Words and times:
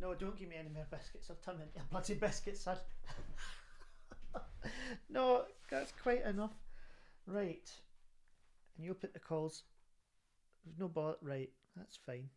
No, 0.00 0.14
don't 0.14 0.38
give 0.38 0.48
me 0.48 0.56
any 0.58 0.68
more 0.68 0.86
biscuits. 0.90 1.28
I'll 1.28 1.36
turn 1.36 1.60
into 1.60 1.80
a 1.80 1.90
bloody 1.90 2.14
biscuit, 2.14 2.56
son. 2.56 2.76
no, 5.10 5.42
that's 5.70 5.92
quite 6.02 6.24
enough. 6.24 6.52
Right. 7.26 7.68
And 8.76 8.86
you'll 8.86 8.94
put 8.94 9.12
the 9.12 9.18
calls. 9.18 9.64
There's 10.64 10.78
no 10.78 10.88
bother. 10.88 11.16
Right, 11.20 11.50
that's 11.76 11.98
fine. 12.06 12.28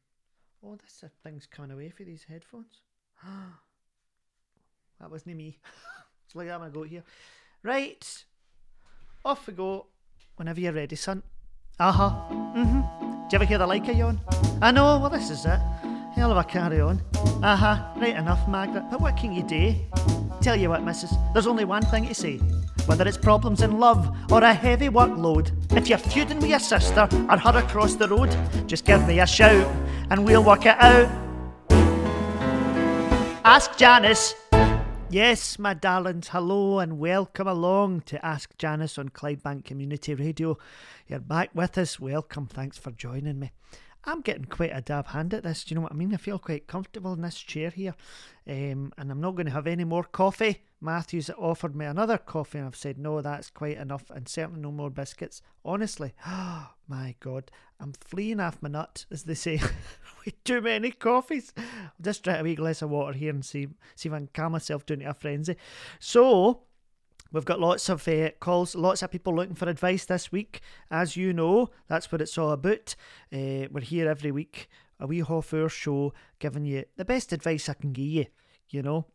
Oh, 0.64 0.76
this 0.76 1.04
a 1.04 1.10
thing's 1.24 1.46
coming 1.46 1.72
away 1.72 1.90
for 1.90 2.04
these 2.04 2.26
headphones. 2.28 2.82
that 5.00 5.12
wasn't 5.12 5.38
me. 5.38 5.60
it's 6.26 6.36
like 6.36 6.50
I'm 6.50 6.60
gonna 6.60 6.72
go 6.72 6.84
here. 6.84 7.04
Right. 7.64 8.26
Off 9.24 9.46
we 9.46 9.54
go. 9.54 9.88
Whenever 10.36 10.60
you're 10.60 10.74
ready, 10.74 10.96
son. 10.96 11.22
Uh 11.80 11.92
huh. 11.92 12.10
Mm-hmm. 12.32 12.82
Do 12.82 13.36
you 13.36 13.36
ever 13.36 13.46
hear 13.46 13.58
the 13.60 13.68
like 13.68 13.88
of 13.88 13.96
yawn? 13.96 14.20
I 14.62 14.72
know, 14.72 15.00
well, 15.00 15.10
this 15.10 15.30
is 15.30 15.46
it. 15.46 15.60
Hell 16.22 16.30
of 16.30 16.38
a 16.38 16.44
carry 16.44 16.80
on. 16.80 17.02
Uh 17.42 17.56
huh, 17.56 17.84
right 17.96 18.16
enough, 18.16 18.48
Margaret. 18.48 18.84
But 18.92 19.02
what 19.02 19.18
can 19.18 19.34
you 19.34 19.42
do? 19.42 19.74
Tell 20.40 20.56
you 20.56 20.70
what, 20.70 20.84
missus, 20.84 21.12
there's 21.34 21.48
only 21.48 21.66
one 21.66 21.82
thing 21.82 22.08
to 22.08 22.14
say. 22.14 22.38
Whether 22.86 23.08
it's 23.08 23.18
problems 23.18 23.64
in 23.64 23.80
love 23.80 24.16
or 24.32 24.44
a 24.44 24.54
heavy 24.54 24.88
workload, 24.88 25.50
if 25.76 25.90
you're 25.90 25.98
feuding 25.98 26.38
with 26.40 26.52
your 26.52 26.60
sister 26.60 27.10
or 27.28 27.40
her 27.40 27.58
across 27.58 27.96
the 27.96 28.08
road, 28.08 28.30
just 28.68 28.86
give 28.86 29.04
me 29.08 29.20
a 29.20 29.26
shout 29.26 29.66
and 30.12 30.24
we'll 30.24 30.44
work 30.44 30.68
it 30.68 30.80
out. 30.80 31.10
Ask 33.44 33.76
Janice. 33.78 34.36
Yes, 35.10 35.58
my 35.58 35.74
darlings, 35.74 36.28
hello 36.28 36.78
and 36.78 37.00
welcome 37.00 37.48
along 37.48 38.02
to 38.02 38.24
Ask 38.24 38.56
Janice 38.60 39.00
on 39.00 39.10
Clydebank 39.10 39.66
Community 39.66 40.14
Radio. 40.14 40.60
You're 41.08 41.20
back 41.20 41.50
with 41.56 41.80
us. 41.80 42.00
Welcome. 42.00 42.46
Thanks 42.46 42.78
for 42.78 42.92
joining 42.92 43.40
me. 43.40 43.52
I'm 44.04 44.22
getting 44.22 44.46
quite 44.46 44.72
a 44.74 44.82
dab 44.82 45.08
hand 45.08 45.34
at 45.34 45.44
this. 45.44 45.64
Do 45.64 45.74
you 45.74 45.76
know 45.76 45.82
what 45.84 45.92
I 45.92 45.96
mean? 45.96 46.14
I 46.14 46.18
feel 46.18 46.40
quite 46.40 46.68
comfortable 46.68 47.14
in 47.14 47.22
this 47.22 47.38
chair 47.38 47.70
here. 47.70 47.96
Um, 48.48 48.92
and 48.98 49.12
I'm 49.12 49.22
not 49.22 49.36
going 49.36 49.46
to 49.46 49.52
have 49.52 49.68
any 49.68 49.84
more 49.84 50.04
coffee. 50.04 50.64
Matthew's 50.82 51.30
offered 51.38 51.76
me 51.76 51.86
another 51.86 52.18
coffee, 52.18 52.58
and 52.58 52.66
I've 52.66 52.76
said, 52.76 52.98
no, 52.98 53.22
that's 53.22 53.52
quite 53.52 53.78
enough, 53.78 54.10
and 54.10 54.28
certainly 54.28 54.62
no 54.62 54.72
more 54.72 54.90
biscuits. 54.90 55.44
Honestly, 55.64 56.14
oh 56.26 56.72
my 56.88 57.16
God, 57.20 57.52
I'm 57.80 57.94
fleeing 57.94 58.40
off 58.40 58.62
my 58.62 58.70
nut, 58.70 59.06
as 59.12 59.24
they 59.24 59.36
say, 59.36 59.62
with 60.26 60.44
too 60.44 60.62
many 60.62 60.90
coffees. 60.90 61.54
I'll 61.56 61.92
just 62.02 62.24
try 62.24 62.38
a 62.38 62.44
wee 62.44 62.56
glass 62.56 62.82
of 62.82 62.90
water 62.90 63.14
here 63.14 63.30
and 63.30 63.46
see, 63.46 63.68
see 63.96 64.10
if 64.10 64.14
I 64.14 64.18
can 64.18 64.30
calm 64.34 64.54
myself 64.54 64.86
down 64.88 65.00
to 65.00 65.06
a 65.06 65.14
frenzy. 65.14 65.56
So, 66.00 66.64
We've 67.34 67.46
got 67.46 67.62
lots 67.62 67.88
of 67.88 68.06
uh, 68.08 68.32
calls, 68.42 68.76
lots 68.76 69.02
of 69.02 69.12
people 69.12 69.34
looking 69.34 69.56
for 69.56 69.70
advice 69.70 70.04
this 70.04 70.34
week. 70.34 70.60
As 70.90 71.16
you 71.16 71.32
know, 71.32 71.70
that's 71.88 72.12
what 72.12 72.22
it's 72.22 72.38
all 72.38 72.52
about. 72.52 72.96
Uh, 73.32 73.72
we're 73.72 73.82
here 73.82 74.10
every 74.10 74.32
week, 74.32 74.68
a 75.00 75.08
wee 75.08 75.24
half 75.26 75.54
hour 75.54 75.70
show, 75.70 76.14
giving 76.40 76.66
you 76.66 76.84
the 76.98 77.06
best 77.06 77.32
advice 77.32 77.70
I 77.70 77.74
can 77.74 77.94
give 77.94 78.06
you, 78.06 78.26
you 78.70 78.82
know. 78.82 79.06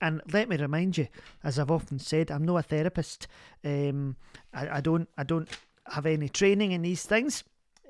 And 0.00 0.22
let 0.32 0.48
me 0.48 0.56
remind 0.56 0.96
you, 0.98 1.08
as 1.42 1.58
I've 1.58 1.70
often 1.70 1.98
said, 1.98 2.30
I'm 2.30 2.44
not 2.44 2.56
a 2.56 2.62
therapist. 2.62 3.26
Um, 3.64 4.16
I, 4.52 4.78
I 4.78 4.80
don't, 4.80 5.08
I 5.18 5.24
don't 5.24 5.48
have 5.90 6.06
any 6.06 6.28
training 6.28 6.72
in 6.72 6.82
these 6.82 7.04
things. 7.04 7.42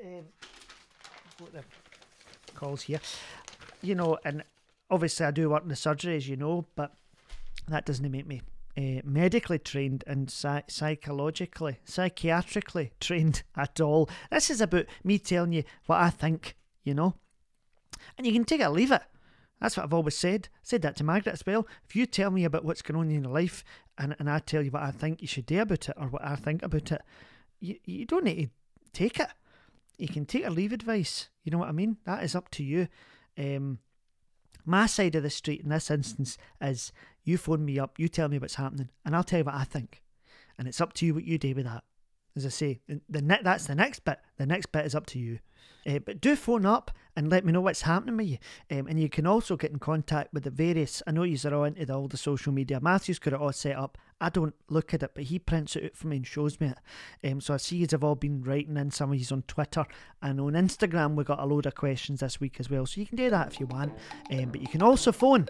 Um, 0.02 0.24
the 1.52 1.62
calls 2.54 2.82
here, 2.82 3.00
you 3.82 3.94
know, 3.94 4.16
and 4.24 4.44
obviously 4.90 5.26
I 5.26 5.30
do 5.30 5.50
work 5.50 5.62
in 5.62 5.68
the 5.68 5.76
surgery, 5.76 6.16
as 6.16 6.26
you 6.26 6.36
know, 6.36 6.64
but 6.74 6.94
that 7.68 7.84
doesn't 7.84 8.10
make 8.10 8.26
me 8.26 8.40
uh, 8.76 9.00
medically 9.04 9.58
trained 9.58 10.04
and 10.06 10.30
psy- 10.30 10.62
psychologically, 10.68 11.78
psychiatrically 11.86 12.90
trained 13.00 13.42
at 13.56 13.80
all. 13.80 14.08
This 14.30 14.50
is 14.50 14.60
about 14.60 14.86
me 15.02 15.18
telling 15.18 15.52
you 15.52 15.64
what 15.86 16.00
I 16.00 16.10
think, 16.10 16.56
you 16.82 16.94
know. 16.94 17.14
And 18.18 18.26
you 18.26 18.32
can 18.32 18.44
take 18.44 18.60
it 18.60 18.64
or 18.66 18.70
leave 18.70 18.92
it. 18.92 19.02
That's 19.60 19.76
what 19.76 19.84
I've 19.84 19.94
always 19.94 20.16
said. 20.16 20.48
I 20.52 20.58
said 20.62 20.82
that 20.82 20.96
to 20.96 21.04
Margaret 21.04 21.32
as 21.32 21.46
well. 21.46 21.66
If 21.88 21.96
you 21.96 22.06
tell 22.06 22.30
me 22.30 22.44
about 22.44 22.64
what's 22.64 22.82
going 22.82 22.98
on 22.98 23.10
in 23.10 23.22
your 23.22 23.32
life 23.32 23.64
and, 23.96 24.14
and 24.18 24.28
I 24.28 24.40
tell 24.40 24.62
you 24.62 24.70
what 24.70 24.82
I 24.82 24.90
think 24.90 25.22
you 25.22 25.28
should 25.28 25.46
do 25.46 25.60
about 25.60 25.88
it 25.88 25.94
or 25.96 26.08
what 26.08 26.24
I 26.24 26.36
think 26.36 26.62
about 26.62 26.92
it, 26.92 27.00
you, 27.60 27.76
you 27.84 28.04
don't 28.04 28.24
need 28.24 28.50
to 28.84 28.92
take 28.92 29.20
it. 29.20 29.28
You 29.96 30.08
can 30.08 30.26
take 30.26 30.44
or 30.44 30.50
leave 30.50 30.72
advice. 30.72 31.28
You 31.44 31.52
know 31.52 31.58
what 31.58 31.68
I 31.68 31.72
mean? 31.72 31.98
That 32.04 32.24
is 32.24 32.34
up 32.34 32.50
to 32.52 32.64
you. 32.64 32.88
Um, 33.38 33.78
my 34.66 34.86
side 34.86 35.14
of 35.14 35.22
the 35.22 35.30
street 35.30 35.62
in 35.62 35.68
this 35.68 35.90
instance 35.90 36.36
is 36.60 36.92
you 37.24 37.38
phone 37.38 37.64
me 37.64 37.78
up, 37.78 37.98
you 37.98 38.08
tell 38.08 38.28
me 38.28 38.38
what's 38.38 38.54
happening, 38.54 38.90
and 39.04 39.16
I'll 39.16 39.24
tell 39.24 39.40
you 39.40 39.44
what 39.44 39.54
I 39.54 39.64
think. 39.64 40.02
And 40.58 40.68
it's 40.68 40.80
up 40.80 40.92
to 40.94 41.06
you 41.06 41.14
what 41.14 41.24
you 41.24 41.38
do 41.38 41.54
with 41.54 41.64
that. 41.64 41.84
As 42.36 42.44
I 42.44 42.48
say, 42.48 42.80
the 43.08 43.22
ne- 43.22 43.42
that's 43.42 43.66
the 43.66 43.74
next 43.74 44.04
bit. 44.04 44.18
The 44.38 44.46
next 44.46 44.66
bit 44.72 44.84
is 44.84 44.94
up 44.94 45.06
to 45.06 45.18
you. 45.18 45.38
Uh, 45.86 45.98
but 45.98 46.20
do 46.20 46.34
phone 46.34 46.64
up 46.64 46.90
and 47.14 47.30
let 47.30 47.44
me 47.44 47.52
know 47.52 47.60
what's 47.60 47.82
happening 47.82 48.16
with 48.16 48.26
you. 48.26 48.38
Um, 48.70 48.86
and 48.86 48.98
you 48.98 49.08
can 49.08 49.26
also 49.26 49.56
get 49.56 49.70
in 49.70 49.78
contact 49.78 50.32
with 50.32 50.44
the 50.44 50.50
various. 50.50 51.02
I 51.06 51.12
know 51.12 51.22
you 51.22 51.38
are 51.44 51.54
all 51.54 51.64
into 51.64 51.86
the, 51.86 51.94
all 51.94 52.08
the 52.08 52.16
social 52.16 52.52
media. 52.52 52.80
Matthew's 52.80 53.18
got 53.18 53.34
it 53.34 53.40
all 53.40 53.52
set 53.52 53.76
up. 53.76 53.98
I 54.20 54.30
don't 54.30 54.54
look 54.68 54.94
at 54.94 55.02
it, 55.02 55.12
but 55.14 55.24
he 55.24 55.38
prints 55.38 55.76
it 55.76 55.84
out 55.84 55.96
for 55.96 56.08
me 56.08 56.16
and 56.16 56.26
shows 56.26 56.58
me 56.60 56.72
it. 57.22 57.30
Um, 57.30 57.40
so 57.40 57.54
I 57.54 57.58
see 57.58 57.76
you 57.76 57.86
have 57.90 58.02
all 58.04 58.14
been 58.14 58.42
writing 58.42 58.76
in. 58.76 58.90
Some 58.90 59.12
of 59.12 59.18
you 59.18 59.26
on 59.30 59.42
Twitter 59.42 59.84
and 60.22 60.40
on 60.40 60.52
Instagram. 60.52 61.14
We 61.14 61.24
got 61.24 61.40
a 61.40 61.46
load 61.46 61.66
of 61.66 61.74
questions 61.74 62.20
this 62.20 62.40
week 62.40 62.56
as 62.58 62.70
well. 62.70 62.86
So 62.86 63.00
you 63.00 63.06
can 63.06 63.16
do 63.16 63.30
that 63.30 63.52
if 63.52 63.60
you 63.60 63.66
want. 63.66 63.92
Um, 64.32 64.46
but 64.46 64.60
you 64.60 64.68
can 64.68 64.82
also 64.82 65.12
phone 65.12 65.46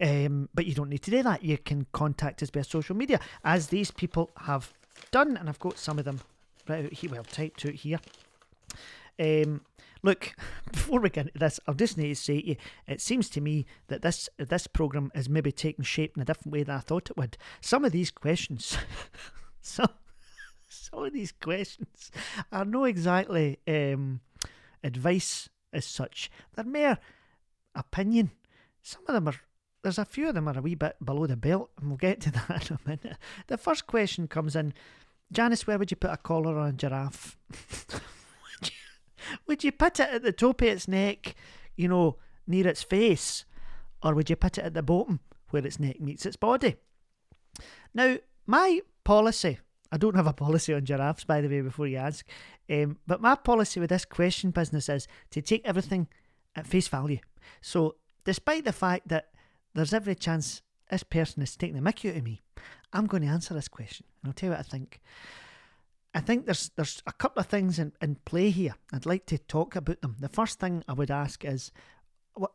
Um, 0.00 0.48
but 0.54 0.64
you 0.64 0.74
don't 0.74 0.88
need 0.88 1.02
to 1.02 1.10
do 1.10 1.22
that. 1.22 1.44
You 1.44 1.58
can 1.58 1.84
contact 1.92 2.42
us 2.42 2.48
via 2.48 2.64
social 2.64 2.96
media, 2.96 3.20
as 3.44 3.66
these 3.68 3.90
people 3.90 4.30
have 4.38 4.72
done, 5.10 5.36
and 5.36 5.50
I've 5.50 5.58
got 5.58 5.76
some 5.78 5.98
of 5.98 6.06
them 6.06 6.20
right 6.68 6.92
here. 6.92 7.10
Well, 7.10 7.24
typed 7.24 7.64
out 7.66 7.74
here. 7.74 7.98
Um, 9.18 9.62
look, 10.02 10.34
before 10.72 11.00
we 11.00 11.10
get 11.10 11.26
into 11.26 11.38
this, 11.38 11.60
I 11.66 11.72
just 11.72 11.98
need 11.98 12.08
to 12.08 12.14
say 12.14 12.40
to 12.40 12.48
you, 12.48 12.56
it 12.86 13.00
seems 13.00 13.28
to 13.30 13.40
me 13.40 13.66
that 13.88 14.02
this 14.02 14.28
this 14.38 14.66
program 14.66 15.10
is 15.14 15.28
maybe 15.28 15.52
taking 15.52 15.84
shape 15.84 16.16
in 16.16 16.22
a 16.22 16.26
different 16.26 16.52
way 16.52 16.62
than 16.62 16.76
I 16.76 16.80
thought 16.80 17.10
it 17.10 17.16
would. 17.16 17.36
Some 17.60 17.84
of 17.84 17.92
these 17.92 18.10
questions, 18.10 18.76
some 19.60 19.88
some 20.68 21.04
of 21.04 21.12
these 21.12 21.32
questions 21.32 22.10
are 22.50 22.64
not 22.64 22.84
exactly 22.84 23.58
um, 23.68 24.20
advice 24.82 25.48
as 25.72 25.86
such. 25.86 26.30
They're 26.54 26.64
mere 26.64 26.98
opinion. 27.74 28.30
Some 28.82 29.02
of 29.08 29.14
them 29.14 29.28
are. 29.28 29.40
There's 29.82 29.98
a 29.98 30.04
few 30.04 30.28
of 30.28 30.34
them 30.34 30.46
are 30.46 30.56
a 30.56 30.62
wee 30.62 30.76
bit 30.76 30.94
below 31.04 31.26
the 31.26 31.36
belt, 31.36 31.70
and 31.78 31.88
we'll 31.88 31.96
get 31.96 32.20
to 32.22 32.30
that 32.48 32.70
in 32.70 32.78
a 32.84 32.88
minute. 32.88 33.18
The 33.48 33.58
first 33.58 33.86
question 33.86 34.28
comes 34.28 34.54
in 34.54 34.74
Janice, 35.32 35.66
where 35.66 35.78
would 35.78 35.90
you 35.90 35.96
put 35.96 36.10
a 36.10 36.16
collar 36.18 36.58
on 36.58 36.68
a 36.68 36.72
giraffe? 36.72 37.36
would, 37.90 38.68
you, 38.68 39.38
would 39.46 39.64
you 39.64 39.72
put 39.72 39.98
it 39.98 40.10
at 40.10 40.22
the 40.22 40.32
top 40.32 40.60
of 40.60 40.68
its 40.68 40.86
neck, 40.86 41.34
you 41.74 41.88
know, 41.88 42.18
near 42.46 42.68
its 42.68 42.82
face? 42.82 43.44
Or 44.02 44.14
would 44.14 44.28
you 44.28 44.36
put 44.36 44.58
it 44.58 44.64
at 44.64 44.74
the 44.74 44.82
bottom 44.82 45.20
where 45.50 45.66
its 45.66 45.80
neck 45.80 46.00
meets 46.00 46.26
its 46.26 46.36
body? 46.36 46.76
Now, 47.94 48.18
my 48.46 48.80
policy, 49.04 49.58
I 49.90 49.96
don't 49.96 50.16
have 50.16 50.26
a 50.26 50.32
policy 50.32 50.74
on 50.74 50.84
giraffes, 50.84 51.24
by 51.24 51.40
the 51.40 51.48
way, 51.48 51.60
before 51.62 51.86
you 51.86 51.96
ask, 51.96 52.26
um, 52.70 52.98
but 53.06 53.20
my 53.20 53.34
policy 53.34 53.80
with 53.80 53.90
this 53.90 54.04
question 54.04 54.50
business 54.50 54.88
is 54.88 55.08
to 55.30 55.40
take 55.42 55.62
everything 55.64 56.08
at 56.56 56.66
face 56.66 56.88
value. 56.88 57.18
So, 57.60 57.96
despite 58.24 58.64
the 58.64 58.72
fact 58.72 59.08
that 59.08 59.30
there's 59.74 59.94
every 59.94 60.14
chance 60.14 60.62
this 60.90 61.02
person 61.02 61.42
is 61.42 61.56
taking 61.56 61.76
the 61.76 61.82
mickey 61.82 62.10
out 62.10 62.16
of 62.16 62.24
me, 62.24 62.40
I'm 62.92 63.06
going 63.06 63.22
to 63.22 63.28
answer 63.28 63.54
this 63.54 63.68
question, 63.68 64.06
and 64.22 64.28
I'll 64.28 64.34
tell 64.34 64.48
you 64.48 64.52
what 64.52 64.60
I 64.60 64.62
think. 64.62 65.00
I 66.14 66.20
think 66.20 66.44
there's 66.44 66.70
there's 66.76 67.02
a 67.06 67.12
couple 67.12 67.40
of 67.40 67.46
things 67.46 67.78
in, 67.78 67.92
in 68.02 68.16
play 68.24 68.50
here. 68.50 68.74
I'd 68.92 69.06
like 69.06 69.26
to 69.26 69.38
talk 69.38 69.76
about 69.76 70.02
them. 70.02 70.16
The 70.20 70.28
first 70.28 70.60
thing 70.60 70.84
I 70.86 70.92
would 70.92 71.10
ask 71.10 71.44
is, 71.44 71.72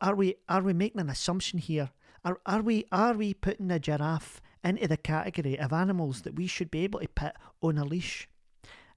are 0.00 0.14
we 0.14 0.36
are 0.48 0.62
we 0.62 0.72
making 0.72 1.00
an 1.00 1.10
assumption 1.10 1.58
here? 1.58 1.90
Are 2.24 2.38
are 2.46 2.62
we 2.62 2.84
are 2.92 3.14
we 3.14 3.34
putting 3.34 3.70
a 3.70 3.78
giraffe 3.78 4.40
into 4.62 4.86
the 4.86 4.96
category 4.96 5.58
of 5.58 5.72
animals 5.72 6.22
that 6.22 6.36
we 6.36 6.46
should 6.46 6.70
be 6.70 6.84
able 6.84 7.00
to 7.00 7.08
put 7.08 7.32
on 7.62 7.78
a 7.78 7.84
leash? 7.84 8.28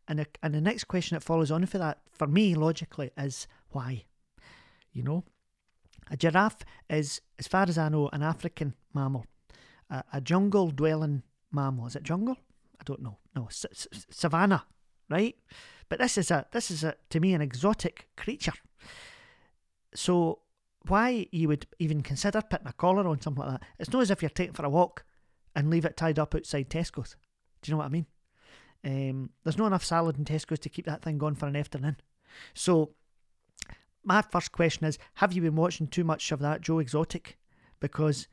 And 0.07 0.19
the, 0.19 0.27
and 0.43 0.53
the 0.53 0.61
next 0.61 0.85
question 0.85 1.15
that 1.15 1.23
follows 1.23 1.51
on 1.51 1.65
for 1.65 1.77
that, 1.77 1.99
for 2.11 2.27
me 2.27 2.53
logically, 2.55 3.11
is 3.17 3.47
why? 3.69 4.03
You 4.91 5.03
know, 5.03 5.23
a 6.09 6.17
giraffe 6.17 6.65
is, 6.89 7.21
as 7.39 7.47
far 7.47 7.63
as 7.63 7.77
I 7.77 7.89
know, 7.89 8.09
an 8.11 8.21
African 8.21 8.73
mammal, 8.93 9.25
a, 9.89 10.03
a 10.13 10.21
jungle 10.21 10.71
dwelling 10.71 11.23
mammal. 11.51 11.87
Is 11.87 11.95
it 11.95 12.03
jungle? 12.03 12.37
I 12.79 12.83
don't 12.85 13.01
know. 13.01 13.17
No, 13.35 13.45
s- 13.45 13.65
s- 13.71 14.05
savannah, 14.09 14.65
right? 15.09 15.35
But 15.89 15.99
this 15.99 16.17
is 16.17 16.31
a 16.31 16.45
this 16.51 16.71
is 16.71 16.83
a 16.83 16.95
to 17.09 17.19
me 17.19 17.33
an 17.33 17.41
exotic 17.41 18.07
creature. 18.17 18.53
So 19.93 20.39
why 20.87 21.27
you 21.31 21.47
would 21.47 21.67
even 21.79 22.01
consider 22.01 22.41
putting 22.41 22.67
a 22.67 22.73
collar 22.73 23.07
on 23.07 23.21
something 23.21 23.43
like 23.43 23.59
that? 23.59 23.67
It's 23.77 23.91
not 23.91 24.01
as 24.01 24.11
if 24.11 24.21
you're 24.21 24.29
taking 24.29 24.53
for 24.53 24.65
a 24.65 24.69
walk 24.69 25.03
and 25.55 25.69
leave 25.69 25.85
it 25.85 25.97
tied 25.97 26.17
up 26.17 26.33
outside 26.33 26.69
Tesco's. 26.69 27.15
Do 27.61 27.69
you 27.69 27.73
know 27.73 27.79
what 27.79 27.85
I 27.85 27.89
mean? 27.89 28.05
Um, 28.83 29.29
there's 29.43 29.57
not 29.57 29.67
enough 29.67 29.85
salad 29.85 30.17
in 30.17 30.25
Tesco's 30.25 30.59
to 30.59 30.69
keep 30.69 30.85
that 30.85 31.03
thing 31.03 31.17
going 31.17 31.35
for 31.35 31.45
an 31.45 31.55
afternoon. 31.55 31.97
So, 32.53 32.91
my 34.03 34.23
first 34.23 34.51
question 34.51 34.87
is 34.87 34.97
Have 35.15 35.33
you 35.33 35.41
been 35.41 35.55
watching 35.55 35.87
too 35.87 36.03
much 36.03 36.31
of 36.31 36.39
that 36.39 36.61
Joe 36.61 36.79
Exotic? 36.79 37.37
Because 37.79 38.27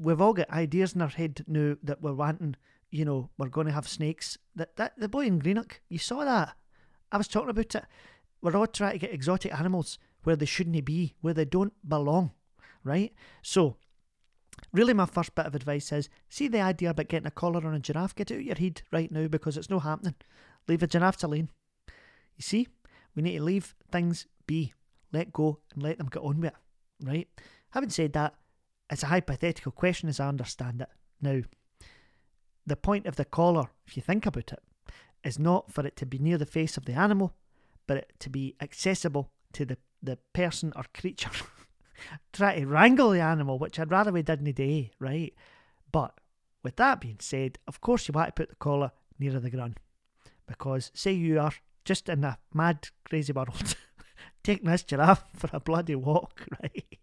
we've 0.00 0.20
all 0.20 0.32
got 0.32 0.50
ideas 0.50 0.94
in 0.94 1.02
our 1.02 1.08
head 1.08 1.44
now 1.46 1.76
that 1.82 2.00
we're 2.00 2.14
wanting, 2.14 2.56
you 2.90 3.04
know, 3.04 3.28
we're 3.36 3.48
going 3.48 3.66
to 3.66 3.72
have 3.72 3.86
snakes. 3.86 4.38
That, 4.56 4.76
that 4.76 4.98
The 4.98 5.08
boy 5.08 5.26
in 5.26 5.38
Greenock, 5.38 5.80
you 5.88 5.98
saw 5.98 6.24
that. 6.24 6.56
I 7.12 7.18
was 7.18 7.28
talking 7.28 7.50
about 7.50 7.74
it. 7.74 7.84
We're 8.40 8.56
all 8.56 8.66
trying 8.66 8.92
to 8.92 8.98
get 8.98 9.12
exotic 9.12 9.52
animals 9.52 9.98
where 10.22 10.36
they 10.36 10.46
shouldn't 10.46 10.84
be, 10.84 11.14
where 11.20 11.34
they 11.34 11.44
don't 11.44 11.74
belong, 11.86 12.32
right? 12.82 13.12
So, 13.42 13.76
really, 14.72 14.94
my 14.94 15.06
first 15.06 15.34
bit 15.34 15.46
of 15.46 15.54
advice 15.54 15.92
is 15.92 16.08
see 16.28 16.48
the 16.48 16.60
idea 16.60 16.90
about 16.90 17.08
getting 17.08 17.26
a 17.26 17.30
collar 17.30 17.66
on 17.66 17.74
a 17.74 17.80
giraffe, 17.80 18.14
get 18.14 18.30
it 18.30 18.36
out 18.36 18.44
your 18.44 18.56
head 18.56 18.82
right 18.90 19.12
now 19.12 19.28
because 19.28 19.56
it's 19.56 19.70
no 19.70 19.78
happening. 19.78 20.14
Leave 20.66 20.82
a 20.82 20.86
giraffe 20.86 21.22
alone. 21.22 21.50
You 22.36 22.42
see, 22.42 22.68
we 23.14 23.22
need 23.22 23.38
to 23.38 23.44
leave 23.44 23.74
things 23.92 24.26
be, 24.46 24.72
let 25.12 25.32
go, 25.32 25.58
and 25.74 25.82
let 25.82 25.98
them 25.98 26.08
get 26.10 26.22
on 26.22 26.40
with 26.40 26.52
it, 26.52 27.06
right? 27.06 27.28
Having 27.70 27.90
said 27.90 28.12
that, 28.14 28.34
it's 28.90 29.02
a 29.02 29.06
hypothetical 29.06 29.72
question 29.72 30.08
as 30.08 30.20
I 30.20 30.28
understand 30.28 30.82
it. 30.82 30.88
Now, 31.22 31.42
the 32.66 32.76
point 32.76 33.06
of 33.06 33.16
the 33.16 33.24
collar, 33.24 33.70
if 33.86 33.96
you 33.96 34.02
think 34.02 34.26
about 34.26 34.52
it, 34.52 34.62
is 35.22 35.38
not 35.38 35.72
for 35.72 35.86
it 35.86 35.96
to 35.96 36.06
be 36.06 36.18
near 36.18 36.38
the 36.38 36.46
face 36.46 36.76
of 36.76 36.84
the 36.84 36.94
animal, 36.94 37.34
but 37.86 38.12
to 38.20 38.30
be 38.30 38.56
accessible 38.60 39.30
to 39.52 39.64
the, 39.64 39.78
the 40.02 40.18
person 40.32 40.72
or 40.76 40.84
creature. 40.94 41.30
Try 42.32 42.60
to 42.60 42.66
wrangle 42.66 43.10
the 43.10 43.20
animal, 43.20 43.58
which 43.58 43.78
I'd 43.78 43.90
rather 43.90 44.12
we 44.12 44.22
didn't 44.22 44.52
day, 44.52 44.90
right? 44.98 45.34
But 45.92 46.14
with 46.62 46.76
that 46.76 47.00
being 47.00 47.18
said, 47.20 47.58
of 47.66 47.80
course 47.80 48.08
you 48.08 48.12
want 48.12 48.28
to 48.28 48.32
put 48.32 48.48
the 48.48 48.56
collar 48.56 48.92
nearer 49.18 49.40
the 49.40 49.50
ground. 49.50 49.78
Because 50.46 50.90
say 50.94 51.12
you 51.12 51.38
are 51.38 51.52
just 51.84 52.08
in 52.08 52.24
a 52.24 52.38
mad, 52.52 52.88
crazy 53.04 53.32
world, 53.32 53.76
taking 54.42 54.70
this 54.70 54.82
giraffe 54.82 55.24
for 55.36 55.50
a 55.52 55.60
bloody 55.60 55.94
walk, 55.94 56.46
right? 56.62 56.98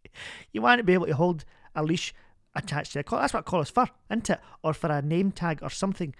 You 0.51 0.61
want 0.61 0.79
to 0.79 0.83
be 0.83 0.93
able 0.93 1.07
to 1.07 1.15
hold 1.15 1.45
a 1.75 1.83
leash 1.83 2.13
attached 2.55 2.93
to 2.93 2.99
the 2.99 3.03
collar. 3.03 3.21
That's 3.21 3.33
what 3.33 3.41
a 3.41 3.43
collar's 3.43 3.69
for, 3.69 3.87
isn't 4.09 4.29
it? 4.29 4.39
Or 4.63 4.73
for 4.73 4.91
a 4.91 5.01
name 5.01 5.31
tag 5.31 5.59
or 5.61 5.69
something. 5.69 6.13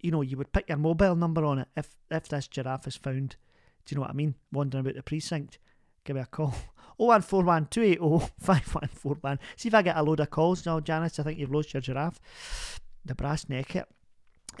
You 0.00 0.10
know, 0.10 0.22
you 0.22 0.36
would 0.36 0.52
put 0.52 0.68
your 0.68 0.78
mobile 0.78 1.16
number 1.16 1.44
on 1.44 1.58
it 1.58 1.68
if 1.76 1.96
if 2.10 2.28
this 2.28 2.46
giraffe 2.46 2.86
is 2.86 2.96
found. 2.96 3.36
Do 3.84 3.94
you 3.94 3.96
know 3.96 4.02
what 4.02 4.10
I 4.10 4.14
mean? 4.14 4.34
Wandering 4.52 4.82
about 4.82 4.94
the 4.94 5.02
precinct. 5.02 5.58
Give 6.04 6.16
me 6.16 6.22
a 6.22 6.26
call. 6.26 6.54
0141 6.98 7.66
280 7.66 8.32
5141. 8.40 9.38
See 9.56 9.68
if 9.68 9.74
I 9.74 9.82
get 9.82 9.96
a 9.96 10.02
load 10.02 10.20
of 10.20 10.30
calls 10.30 10.66
now, 10.66 10.80
Janice. 10.80 11.18
I 11.18 11.22
think 11.22 11.38
you've 11.38 11.52
lost 11.52 11.72
your 11.72 11.80
giraffe. 11.80 12.20
The 13.04 13.14
brass 13.14 13.48
neck 13.48 13.76
it. 13.76 13.88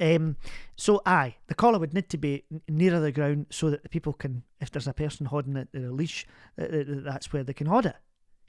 Um, 0.00 0.36
so, 0.76 1.02
aye, 1.04 1.34
the 1.48 1.54
collar 1.54 1.80
would 1.80 1.92
need 1.92 2.08
to 2.10 2.18
be 2.18 2.44
nearer 2.68 3.00
the 3.00 3.10
ground 3.10 3.46
so 3.50 3.70
that 3.70 3.82
the 3.82 3.88
people 3.88 4.12
can, 4.12 4.44
if 4.60 4.70
there's 4.70 4.86
a 4.86 4.92
person 4.92 5.26
holding 5.26 5.56
it 5.56 5.68
in 5.74 5.84
a 5.84 5.90
leash, 5.90 6.24
that's 6.56 7.32
where 7.32 7.42
they 7.42 7.52
can 7.52 7.66
hold 7.66 7.86
it. 7.86 7.96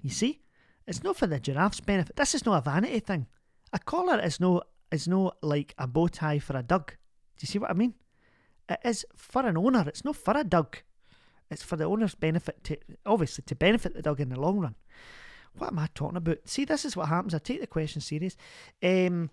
You 0.01 0.11
see? 0.11 0.41
It's 0.89 1.03
not 1.03 1.17
for 1.17 1.27
the 1.27 1.39
giraffe's 1.39 1.81
benefit. 1.81 2.15
This 2.15 2.33
is 2.33 2.47
not 2.47 2.57
a 2.57 2.61
vanity 2.61 2.99
thing. 2.99 3.27
A 3.71 3.77
collar 3.77 4.19
is 4.19 4.39
no 4.39 4.63
is 4.91 5.07
no 5.07 5.31
like 5.43 5.75
a 5.77 5.85
bow 5.85 6.07
tie 6.07 6.39
for 6.39 6.57
a 6.57 6.63
dog. 6.63 6.87
Do 7.37 7.41
you 7.41 7.45
see 7.45 7.59
what 7.59 7.69
I 7.69 7.73
mean? 7.73 7.93
It 8.67 8.79
is 8.83 9.05
for 9.15 9.45
an 9.45 9.55
owner. 9.55 9.85
It's 9.87 10.03
not 10.03 10.15
for 10.15 10.35
a 10.35 10.43
dog. 10.43 10.77
It's 11.51 11.61
for 11.61 11.75
the 11.75 11.85
owner's 11.85 12.15
benefit 12.15 12.63
to 12.63 12.77
obviously 13.05 13.43
to 13.45 13.55
benefit 13.55 13.93
the 13.93 14.01
dog 14.01 14.19
in 14.19 14.29
the 14.29 14.39
long 14.39 14.57
run. 14.57 14.75
What 15.59 15.67
am 15.71 15.77
I 15.77 15.89
talking 15.93 16.17
about? 16.17 16.39
See, 16.45 16.65
this 16.65 16.85
is 16.85 16.97
what 16.97 17.09
happens. 17.09 17.35
I 17.35 17.37
take 17.37 17.61
the 17.61 17.67
question 17.67 18.01
serious. 18.01 18.35
Um, 18.81 19.29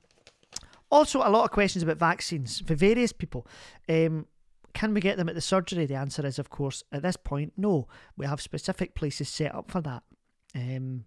also, 0.91 1.21
a 1.21 1.31
lot 1.31 1.45
of 1.45 1.53
questions 1.53 1.83
about 1.83 1.97
vaccines 1.97 2.61
for 2.61 2.75
various 2.75 3.13
people. 3.13 3.47
Um, 3.89 4.27
can 4.75 4.93
we 4.93 5.01
get 5.01 5.17
them 5.17 5.31
at 5.31 5.35
the 5.35 5.41
surgery? 5.41 5.87
The 5.87 5.95
answer 5.95 6.25
is, 6.27 6.39
of 6.39 6.51
course, 6.51 6.85
at 6.93 7.03
this 7.03 7.17
point, 7.17 7.55
no. 7.57 7.89
We 8.15 8.27
have 8.27 8.43
specific 8.43 8.95
places 8.95 9.31
set 9.31 9.55
up 9.55 9.71
for 9.71 9.81
that. 9.81 10.03
Um, 10.55 11.05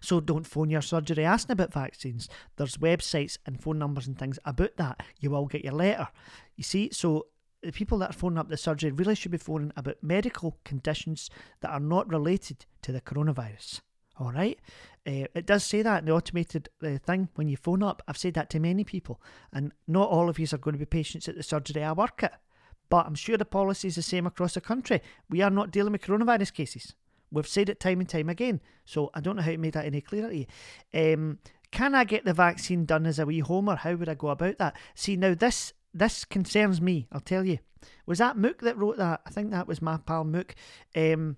so 0.00 0.20
don't 0.20 0.46
phone 0.46 0.70
your 0.70 0.82
surgery 0.82 1.24
asking 1.24 1.52
about 1.52 1.72
vaccines. 1.72 2.28
There's 2.56 2.76
websites 2.76 3.38
and 3.46 3.60
phone 3.60 3.78
numbers 3.78 4.06
and 4.06 4.18
things 4.18 4.38
about 4.44 4.76
that. 4.76 5.02
You 5.20 5.30
will 5.30 5.46
get 5.46 5.64
your 5.64 5.74
letter. 5.74 6.08
You 6.56 6.64
see, 6.64 6.90
so 6.92 7.26
the 7.62 7.72
people 7.72 7.98
that 7.98 8.10
are 8.10 8.18
phoning 8.18 8.38
up 8.38 8.48
the 8.48 8.56
surgery 8.56 8.90
really 8.92 9.14
should 9.14 9.32
be 9.32 9.38
phoning 9.38 9.72
about 9.76 10.02
medical 10.02 10.56
conditions 10.64 11.30
that 11.60 11.70
are 11.70 11.80
not 11.80 12.08
related 12.08 12.64
to 12.82 12.92
the 12.92 13.00
coronavirus. 13.00 13.80
All 14.18 14.32
right, 14.32 14.58
uh, 15.06 15.28
it 15.34 15.44
does 15.44 15.62
say 15.62 15.82
that 15.82 15.98
in 15.98 16.04
the 16.06 16.12
automated 16.12 16.70
uh, 16.82 16.96
thing 17.04 17.28
when 17.34 17.48
you 17.48 17.56
phone 17.58 17.82
up. 17.82 18.02
I've 18.08 18.16
said 18.16 18.32
that 18.34 18.48
to 18.50 18.60
many 18.60 18.82
people, 18.82 19.20
and 19.52 19.72
not 19.86 20.08
all 20.08 20.30
of 20.30 20.38
you 20.38 20.46
are 20.52 20.58
going 20.58 20.72
to 20.72 20.78
be 20.78 20.86
patients 20.86 21.28
at 21.28 21.36
the 21.36 21.42
surgery 21.42 21.84
I 21.84 21.92
work 21.92 22.22
at. 22.22 22.40
But 22.88 23.06
I'm 23.06 23.14
sure 23.14 23.36
the 23.36 23.44
policy 23.44 23.88
is 23.88 23.96
the 23.96 24.02
same 24.02 24.26
across 24.26 24.54
the 24.54 24.60
country. 24.62 25.02
We 25.28 25.42
are 25.42 25.50
not 25.50 25.70
dealing 25.70 25.92
with 25.92 26.02
coronavirus 26.02 26.54
cases. 26.54 26.94
We've 27.30 27.46
said 27.46 27.68
it 27.68 27.80
time 27.80 28.00
and 28.00 28.08
time 28.08 28.28
again, 28.28 28.60
so 28.84 29.10
I 29.14 29.20
don't 29.20 29.36
know 29.36 29.42
how 29.42 29.50
to 29.50 29.58
make 29.58 29.74
that 29.74 29.84
any 29.84 30.00
clearer 30.00 30.30
to 30.30 30.36
you. 30.36 30.46
Um, 30.94 31.38
can 31.72 31.94
I 31.94 32.04
get 32.04 32.24
the 32.24 32.32
vaccine 32.32 32.84
done 32.84 33.06
as 33.06 33.18
a 33.18 33.26
wee 33.26 33.40
homer? 33.40 33.76
How 33.76 33.94
would 33.94 34.08
I 34.08 34.14
go 34.14 34.28
about 34.28 34.58
that? 34.58 34.76
See, 34.94 35.16
now 35.16 35.34
this 35.34 35.72
this 35.92 36.24
concerns 36.24 36.80
me. 36.80 37.08
I'll 37.10 37.20
tell 37.20 37.44
you. 37.44 37.58
Was 38.06 38.18
that 38.18 38.36
Mook 38.36 38.62
that 38.62 38.78
wrote 38.78 38.98
that? 38.98 39.20
I 39.26 39.30
think 39.30 39.50
that 39.50 39.66
was 39.66 39.82
my 39.82 39.96
pal 39.98 40.24
Mook. 40.24 40.54
Um, 40.94 41.36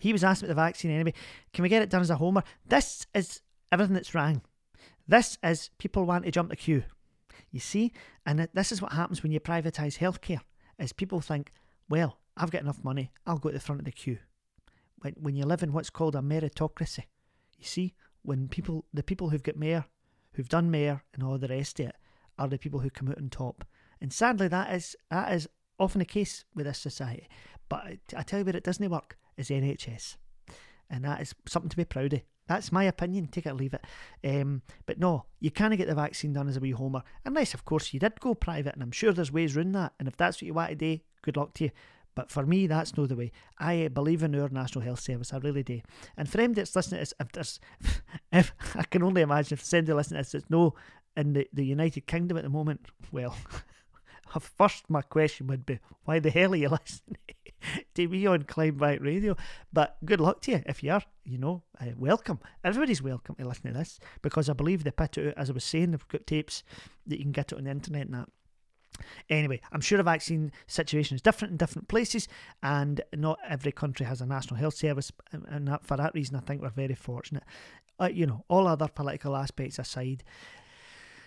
he 0.00 0.12
was 0.12 0.24
asking 0.24 0.46
about 0.48 0.54
the 0.54 0.66
vaccine 0.66 0.90
anyway. 0.90 1.14
Can 1.52 1.62
we 1.62 1.68
get 1.68 1.82
it 1.82 1.90
done 1.90 2.00
as 2.00 2.10
a 2.10 2.16
homer? 2.16 2.42
This 2.66 3.06
is 3.14 3.40
everything 3.72 3.94
that's 3.94 4.14
wrong. 4.14 4.42
This 5.06 5.38
is 5.42 5.70
people 5.78 6.04
want 6.04 6.24
to 6.24 6.30
jump 6.30 6.50
the 6.50 6.56
queue. 6.56 6.84
You 7.50 7.60
see, 7.60 7.92
and 8.26 8.48
this 8.52 8.72
is 8.72 8.82
what 8.82 8.92
happens 8.92 9.22
when 9.22 9.32
you 9.32 9.40
privatise 9.40 9.98
healthcare. 9.98 10.40
Is 10.78 10.92
people 10.92 11.20
think, 11.20 11.50
well, 11.88 12.18
I've 12.36 12.50
got 12.50 12.62
enough 12.62 12.84
money, 12.84 13.10
I'll 13.26 13.38
go 13.38 13.48
to 13.48 13.54
the 13.54 13.60
front 13.60 13.80
of 13.80 13.84
the 13.84 13.92
queue 13.92 14.18
when, 15.00 15.14
when 15.18 15.34
you 15.34 15.44
live 15.44 15.62
in 15.62 15.72
what's 15.72 15.90
called 15.90 16.16
a 16.16 16.20
meritocracy. 16.20 17.04
You 17.58 17.64
see, 17.64 17.94
when 18.22 18.48
people, 18.48 18.84
the 18.92 19.02
people 19.02 19.30
who've 19.30 19.42
got 19.42 19.56
mayor, 19.56 19.86
who've 20.32 20.48
done 20.48 20.70
mayor 20.70 21.02
and 21.14 21.22
all 21.22 21.38
the 21.38 21.48
rest 21.48 21.80
of 21.80 21.86
it, 21.86 21.96
are 22.38 22.48
the 22.48 22.58
people 22.58 22.80
who 22.80 22.90
come 22.90 23.08
out 23.08 23.18
on 23.18 23.28
top. 23.28 23.64
And 24.00 24.12
sadly, 24.12 24.48
that 24.48 24.72
is 24.74 24.96
that 25.10 25.32
is 25.32 25.48
often 25.78 25.98
the 25.98 26.04
case 26.04 26.44
with 26.54 26.66
this 26.66 26.78
society. 26.78 27.28
But 27.68 27.98
I, 28.16 28.22
tell 28.22 28.38
you 28.38 28.44
where 28.44 28.56
it 28.56 28.64
doesn't 28.64 28.88
work 28.88 29.18
is 29.36 29.50
NHS, 29.50 30.16
and 30.88 31.04
that 31.04 31.20
is 31.20 31.34
something 31.46 31.68
to 31.68 31.76
be 31.76 31.84
proud 31.84 32.12
of. 32.12 32.22
That's 32.46 32.72
my 32.72 32.84
opinion. 32.84 33.26
Take 33.26 33.46
it 33.46 33.50
or 33.50 33.54
leave 33.54 33.74
it. 33.74 33.84
Um, 34.24 34.62
but 34.86 34.98
no, 34.98 35.26
you 35.38 35.50
can't 35.50 35.76
get 35.76 35.86
the 35.86 35.94
vaccine 35.94 36.32
done 36.32 36.48
as 36.48 36.56
a 36.56 36.60
wee 36.60 36.70
homer, 36.70 37.02
unless, 37.26 37.52
of 37.52 37.66
course, 37.66 37.92
you 37.92 38.00
did 38.00 38.18
go 38.20 38.34
private. 38.34 38.72
And 38.72 38.82
I'm 38.82 38.90
sure 38.90 39.12
there's 39.12 39.30
ways 39.30 39.54
around 39.54 39.72
that. 39.72 39.92
And 39.98 40.08
if 40.08 40.16
that's 40.16 40.38
what 40.38 40.46
you 40.46 40.54
want 40.54 40.70
to 40.70 40.74
do, 40.74 40.98
good 41.20 41.36
luck 41.36 41.52
to 41.54 41.64
you. 41.64 41.70
But 42.18 42.32
for 42.32 42.44
me, 42.44 42.66
that's 42.66 42.96
no 42.96 43.06
the 43.06 43.14
way. 43.14 43.30
I 43.60 43.86
believe 43.86 44.24
in 44.24 44.34
our 44.34 44.48
National 44.48 44.82
Health 44.82 44.98
Service. 44.98 45.32
I 45.32 45.36
really 45.36 45.62
do. 45.62 45.82
And 46.16 46.28
for 46.28 46.38
anybody 46.38 46.62
that's 46.62 46.74
listening, 46.74 47.00
if 47.00 47.32
there's, 47.32 47.60
if 48.32 48.52
I 48.74 48.82
can 48.82 49.04
only 49.04 49.22
imagine 49.22 49.54
if 49.54 49.64
somebody 49.64 49.92
listening 49.92 50.16
to 50.16 50.22
this 50.24 50.32
that's 50.32 50.50
no 50.50 50.74
in 51.16 51.34
the, 51.34 51.48
the 51.52 51.64
United 51.64 52.08
Kingdom 52.08 52.36
at 52.36 52.42
the 52.42 52.50
moment, 52.50 52.86
well, 53.12 53.36
first 54.40 54.90
my 54.90 55.00
question 55.02 55.46
would 55.46 55.64
be, 55.64 55.78
why 56.06 56.18
the 56.18 56.30
hell 56.30 56.54
are 56.54 56.56
you 56.56 56.68
listening 56.70 57.18
to 57.94 58.08
me 58.08 58.26
on 58.26 58.42
Clydebank 58.42 59.00
Radio? 59.00 59.36
But 59.72 59.96
good 60.04 60.20
luck 60.20 60.40
to 60.40 60.50
you 60.50 60.62
if 60.66 60.82
you 60.82 60.90
are. 60.90 61.04
You 61.24 61.38
know, 61.38 61.62
uh, 61.80 61.92
welcome. 61.96 62.40
Everybody's 62.64 63.00
welcome 63.00 63.36
to 63.36 63.46
listen 63.46 63.72
to 63.72 63.78
this 63.78 64.00
because 64.22 64.48
I 64.48 64.54
believe 64.54 64.82
they 64.82 64.90
put 64.90 65.18
it 65.18 65.28
out, 65.28 65.34
as 65.36 65.50
I 65.50 65.52
was 65.52 65.62
saying, 65.62 65.92
they've 65.92 66.08
got 66.08 66.26
tapes 66.26 66.64
that 67.06 67.18
you 67.18 67.24
can 67.26 67.30
get 67.30 67.52
it 67.52 67.58
on 67.58 67.62
the 67.62 67.70
internet 67.70 68.06
and 68.06 68.14
that. 68.14 68.28
Anyway, 69.28 69.60
I'm 69.72 69.80
sure 69.80 69.98
the 69.98 70.04
vaccine 70.04 70.52
situation 70.66 71.14
is 71.14 71.22
different 71.22 71.52
in 71.52 71.56
different 71.56 71.88
places, 71.88 72.28
and 72.62 73.00
not 73.14 73.38
every 73.48 73.72
country 73.72 74.06
has 74.06 74.20
a 74.20 74.26
national 74.26 74.56
health 74.56 74.74
service. 74.74 75.12
And 75.32 75.68
that, 75.68 75.84
for 75.84 75.96
that 75.96 76.14
reason, 76.14 76.36
I 76.36 76.40
think 76.40 76.62
we're 76.62 76.70
very 76.70 76.94
fortunate. 76.94 77.44
Uh, 78.00 78.08
you 78.12 78.26
know, 78.26 78.44
all 78.48 78.68
other 78.68 78.88
political 78.88 79.34
aspects 79.34 79.78
aside. 79.78 80.22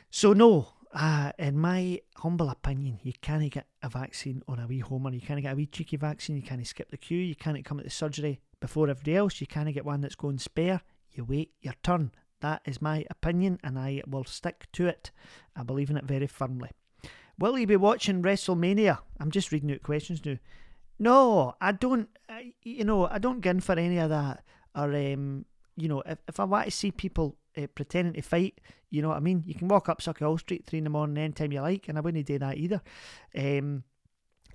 So, 0.10 0.34
no, 0.34 0.68
uh, 0.94 1.32
in 1.40 1.58
my 1.58 2.02
humble 2.18 2.50
opinion, 2.50 3.00
you 3.02 3.14
can't 3.22 3.50
get 3.52 3.68
a 3.82 3.90
vaccine 3.90 4.42
on 4.48 4.60
a 4.60 4.68
wee 4.68 4.80
homer. 4.80 5.12
You 5.12 5.22
can't 5.22 5.42
get 5.42 5.54
a 5.54 5.56
wee 5.56 5.66
cheeky 5.66 5.98
vaccine. 5.98 6.36
You 6.36 6.42
can't 6.42 6.66
skip 6.68 6.92
the 6.92 6.98
queue. 6.98 7.20
You 7.20 7.36
can't 7.36 7.64
come 7.64 7.80
at 7.80 7.86
the 7.86 7.92
surgery 7.92 8.40
before 8.60 8.90
everybody 8.90 9.16
else. 9.16 9.40
You 9.40 9.48
can't 9.48 9.74
get 9.74 9.86
one 9.86 10.02
that's 10.02 10.16
going 10.16 10.38
spare. 10.38 10.82
You 11.12 11.26
wait 11.26 11.52
your 11.62 11.76
turn. 11.84 12.12
That 12.42 12.62
is 12.66 12.82
my 12.82 13.06
opinion, 13.10 13.60
and 13.64 13.78
I 13.78 14.02
will 14.08 14.26
stick 14.26 14.66
to 14.74 14.88
it. 14.88 15.12
I 15.56 15.64
believe 15.64 15.90
in 15.90 15.98
it 15.98 16.06
very 16.06 16.28
firmly. 16.28 16.72
Will 17.42 17.58
you 17.58 17.66
be 17.66 17.76
watching 17.76 18.22
WrestleMania? 18.22 19.00
I'm 19.20 19.32
just 19.32 19.52
reading 19.52 19.72
out 19.72 19.82
questions 19.82 20.24
now. 20.24 20.38
No, 21.00 21.56
I 21.60 21.72
don't. 21.72 22.08
you 22.62 22.84
know, 22.84 23.08
I 23.08 23.18
don't 23.18 23.42
get 23.42 23.56
in 23.56 23.62
for 23.62 23.74
any 23.74 23.98
of 23.98 24.12
that. 24.12 24.44
Or, 24.76 24.94
um, 24.96 25.46
you 25.76 25.88
know, 25.88 26.04
if, 26.06 26.20
if 26.28 26.40
I 26.40 26.44
want 26.44 26.66
to 26.66 26.72
see 26.72 26.92
people 26.92 27.38
uh, 27.58 27.66
pretending 27.74 28.14
to 28.14 28.22
fight, 28.22 28.62
you 28.92 29.02
know 29.02 29.10
what 29.10 29.18
I 29.18 29.22
mean? 29.22 29.42
You 29.48 29.56
can 29.56 29.68
walk 29.68 29.90
up 29.90 30.02
Sauchiehall 30.02 30.40
Street 30.40 30.68
three 30.68 30.78
in 30.78 30.84
the 30.84 30.92
morning 30.92 31.18
anytime 31.18 31.52
you 31.52 31.62
like, 31.62 31.90
and 31.90 31.98
I 31.98 32.02
wouldn't 32.02 32.28
do 32.28 32.38
that 32.38 32.58
either. 32.58 32.80
Um, 33.36 33.86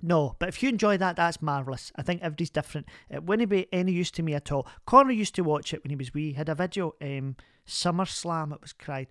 no, 0.01 0.37
but 0.39 0.47
if 0.47 0.63
you 0.63 0.69
enjoy 0.69 0.95
that, 0.95 1.17
that's 1.17 1.41
marvellous. 1.41 1.91
I 1.97 2.03
think 2.03 2.21
everybody's 2.21 2.51
different. 2.51 2.87
It 3.09 3.23
wouldn't 3.23 3.49
be 3.49 3.67
any 3.73 3.91
use 3.91 4.11
to 4.11 4.23
me 4.23 4.33
at 4.33 4.49
all. 4.49 4.65
Connor 4.85 5.11
used 5.11 5.35
to 5.35 5.43
watch 5.43 5.73
it 5.73 5.83
when 5.83 5.89
he 5.89 5.97
was 5.97 6.13
wee. 6.13 6.29
He 6.29 6.33
had 6.33 6.47
a 6.47 6.55
video, 6.55 6.95
um, 7.01 7.35
SummerSlam, 7.67 8.53
it 8.53 8.61
was 8.61 8.71
cried. 8.71 9.07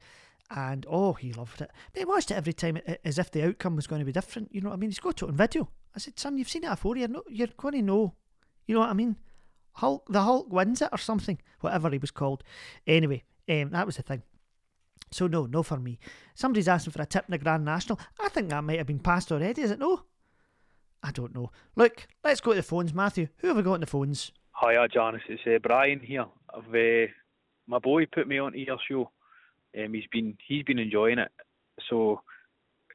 And 0.51 0.87
oh, 0.89 1.13
he 1.15 1.33
loved 1.33 1.61
it. 1.61 1.71
But 1.93 1.99
he 1.99 2.05
watched 2.05 2.31
it 2.31 2.37
every 2.37 2.53
time 2.53 2.79
as 3.05 3.19
if 3.19 3.31
the 3.31 3.47
outcome 3.47 3.77
was 3.77 3.87
going 3.87 4.01
to 4.01 4.07
be 4.07 4.13
different. 4.13 4.55
You 4.55 4.61
know 4.61 4.71
what 4.71 4.77
I 4.77 4.79
mean? 4.79 4.91
He's 4.91 4.99
got 4.99 5.23
it 5.23 5.29
on 5.29 5.35
video. 5.35 5.69
I 5.95 5.99
said, 5.99 6.19
son, 6.19 6.39
you've 6.39 6.49
seen 6.49 6.65
it 6.65 6.71
before. 6.71 6.97
You're, 6.97 7.09
no, 7.09 7.23
you're 7.29 7.49
going 7.57 7.75
to 7.75 7.83
know. 7.83 8.15
You 8.67 8.75
know 8.75 8.81
what 8.81 8.91
I 8.91 8.95
mean? 8.95 9.17
Hulk, 9.73 10.07
the 10.09 10.23
Hulk 10.23 10.51
wins 10.51 10.83
it 10.83 10.89
or 10.93 10.99
something, 10.99 11.39
whatever 11.61 11.91
he 11.91 11.99
was 11.99 12.11
called. 12.11 12.43
Anyway, 12.87 13.25
um, 13.49 13.71
that 13.71 13.87
was 13.87 13.97
the 13.97 14.03
thing. 14.03 14.23
So 15.11 15.27
no, 15.27 15.47
no 15.47 15.63
for 15.63 15.79
me. 15.79 15.99
Somebody's 16.35 16.69
asking 16.69 16.93
for 16.93 17.03
a 17.03 17.07
tip 17.07 17.27
in 17.29 17.33
the 17.33 17.39
Grand 17.39 17.65
National. 17.65 17.99
I 18.21 18.29
think 18.29 18.49
that 18.49 18.65
might 18.65 18.79
have 18.79 18.87
been 18.87 18.99
passed 18.99 19.31
already, 19.31 19.63
is 19.63 19.71
it 19.71 19.79
no? 19.79 20.03
I 21.03 21.13
don't 21.13 21.35
know. 21.35 21.53
Look, 21.77 22.07
let's 22.25 22.41
go 22.41 22.53
to 22.53 22.57
the 22.57 22.63
phones. 22.63 22.93
Matthew, 22.93 23.29
who 23.39 23.49
have 23.49 23.57
we 23.57 23.63
got 23.63 23.75
on 23.75 23.81
the 23.81 23.87
phones? 23.87 24.33
Hiya, 24.61 24.89
Janice. 24.89 25.23
It's 25.29 25.43
uh, 25.47 25.59
Brian 25.63 26.01
here. 26.01 26.25
I've, 26.53 26.75
uh, 26.75 27.13
my 27.67 27.79
boy 27.79 28.07
put 28.07 28.27
me 28.27 28.39
on 28.39 28.59
your 28.59 28.79
show. 28.89 29.11
Um, 29.79 29.95
he's 29.95 30.07
been 30.11 30.37
he's 30.47 30.65
been 30.65 30.79
enjoying 30.79 31.19
it. 31.19 31.31
So 31.89 32.23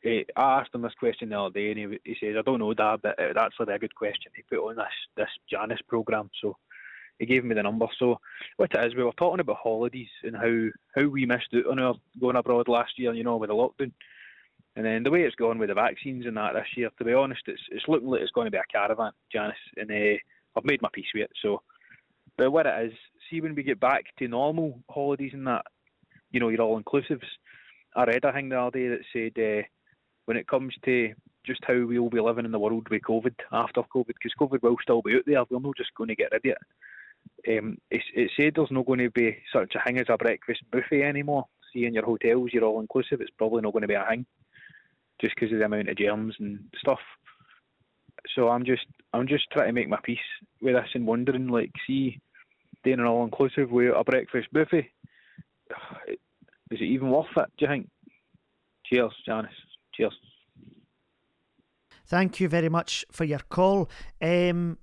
uh, 0.05 0.09
I 0.35 0.59
asked 0.59 0.73
him 0.73 0.81
this 0.81 0.93
question 1.00 1.29
the 1.29 1.39
other 1.39 1.53
day, 1.53 1.71
and 1.71 1.79
he, 1.79 2.00
he 2.03 2.17
says, 2.19 2.35
"I 2.38 2.41
don't 2.41 2.59
know, 2.59 2.73
Dad, 2.73 3.01
but 3.03 3.19
uh, 3.19 3.33
that's 3.35 3.55
a 3.59 3.79
good 3.79 3.95
question 3.95 4.31
He 4.35 4.43
put 4.43 4.69
on 4.69 4.75
this 4.77 4.85
this 5.15 5.29
Janice 5.50 5.81
program." 5.88 6.29
So 6.41 6.57
he 7.19 7.25
gave 7.25 7.45
me 7.45 7.53
the 7.53 7.63
number. 7.63 7.88
So 8.00 8.19
what 8.57 8.73
it 8.73 8.85
is, 8.85 8.95
we 8.95 9.03
were 9.03 9.11
talking 9.13 9.39
about 9.39 9.57
holidays 9.57 10.09
and 10.23 10.35
how 10.35 10.69
how 10.95 11.07
we 11.07 11.25
missed 11.25 11.53
out 11.55 11.67
on 11.67 11.79
our 11.79 11.95
going 12.19 12.35
abroad 12.35 12.67
last 12.67 12.97
year. 12.97 13.13
You 13.13 13.23
know, 13.23 13.38
with 13.38 13.50
the 13.50 13.55
lockdown. 13.55 13.91
And 14.77 14.85
then 14.85 15.03
the 15.03 15.11
way 15.11 15.23
it's 15.23 15.35
gone 15.35 15.59
with 15.59 15.67
the 15.67 15.75
vaccines 15.75 16.25
and 16.25 16.38
that 16.38 16.53
this 16.53 16.65
year, 16.77 16.89
to 16.97 17.03
be 17.03 17.13
honest, 17.13 17.41
it's 17.45 17.61
it's 17.71 17.88
looking 17.88 18.07
like 18.07 18.21
it's 18.21 18.31
going 18.31 18.45
to 18.45 18.51
be 18.51 18.57
a 18.57 18.63
caravan, 18.71 19.11
Janice. 19.31 19.55
And 19.75 19.91
uh, 19.91 20.17
I've 20.55 20.63
made 20.63 20.81
my 20.81 20.89
peace 20.93 21.07
with 21.13 21.23
it. 21.23 21.31
So, 21.41 21.61
but 22.38 22.51
what 22.51 22.65
it 22.65 22.85
is, 22.85 22.93
see 23.29 23.41
when 23.41 23.53
we 23.53 23.63
get 23.63 23.81
back 23.81 24.05
to 24.19 24.27
normal 24.29 24.79
holidays 24.89 25.31
and 25.33 25.45
that, 25.47 25.65
you 26.31 26.39
know, 26.39 26.50
your 26.50 26.61
all 26.61 26.81
inclusives. 26.81 27.27
I 27.95 28.05
read 28.05 28.23
a 28.25 28.31
thing 28.31 28.50
the 28.50 28.59
other 28.59 28.79
day 28.79 28.88
that 28.88 29.05
said 29.11 29.41
uh, 29.41 29.63
when 30.25 30.38
it 30.38 30.47
comes 30.47 30.73
to 30.85 31.13
just 31.45 31.61
how 31.65 31.73
we 31.73 32.00
will 32.00 32.09
be 32.09 32.21
living 32.21 32.45
in 32.45 32.51
the 32.51 32.59
world 32.59 32.88
with 32.89 33.01
COVID 33.01 33.33
after 33.51 33.81
COVID, 33.81 34.07
because 34.07 34.33
COVID 34.39 34.61
will 34.61 34.77
still 34.81 35.01
be 35.01 35.15
out 35.15 35.23
there. 35.25 35.43
We're 35.50 35.59
not 35.59 35.77
just 35.77 35.93
going 35.95 36.09
to 36.09 36.15
get 36.15 36.31
rid 36.31 36.45
of 36.45 36.51
it. 37.45 37.57
Um, 37.57 37.77
it, 37.89 38.01
it 38.13 38.31
said 38.38 38.53
there's 38.55 38.71
not 38.71 38.85
going 38.85 39.00
to 39.00 39.09
be 39.09 39.38
such 39.53 39.73
a 39.75 39.81
thing 39.83 40.00
as 40.00 40.07
a 40.09 40.17
breakfast 40.17 40.61
buffet 40.71 41.03
anymore. 41.03 41.45
See 41.73 41.85
in 41.85 41.93
your 41.93 42.05
hotels, 42.05 42.50
you're 42.53 42.63
all 42.63 42.79
inclusive. 42.79 43.21
It's 43.21 43.31
probably 43.38 43.61
not 43.61 43.73
going 43.73 43.81
to 43.81 43.88
be 43.88 43.95
a 43.95 44.05
thing 44.07 44.25
just 45.21 45.35
because 45.35 45.51
of 45.51 45.59
the 45.59 45.65
amount 45.65 45.89
of 45.89 45.97
germs 45.97 46.35
and 46.39 46.59
stuff. 46.77 47.00
So 48.35 48.50
I'm 48.50 48.65
just 48.65 48.85
I'm 49.13 49.27
just 49.27 49.45
trying 49.51 49.67
to 49.67 49.73
make 49.73 49.89
my 49.89 50.00
peace 50.03 50.19
with 50.61 50.75
this 50.75 50.89
and 50.93 51.07
wondering, 51.07 51.47
like, 51.47 51.71
see, 51.88 52.19
doing 52.83 53.00
an 53.00 53.05
all 53.05 53.23
inclusive 53.23 53.71
with 53.71 53.93
a 53.95 54.03
breakfast 54.03 54.47
buffet, 54.51 54.89
is 56.08 56.80
it 56.80 56.84
even 56.84 57.10
worth 57.10 57.25
it? 57.36 57.46
Do 57.58 57.66
you 57.66 57.68
think? 57.68 57.90
Cheers, 58.86 59.13
Janice. 59.25 59.51
Cheers. 59.94 60.13
Thank 62.08 62.40
you 62.40 62.50
very 62.50 62.70
much 62.70 63.06
for 63.12 63.24
your 63.24 63.40
call. 63.40 63.90
Um, 64.22 64.78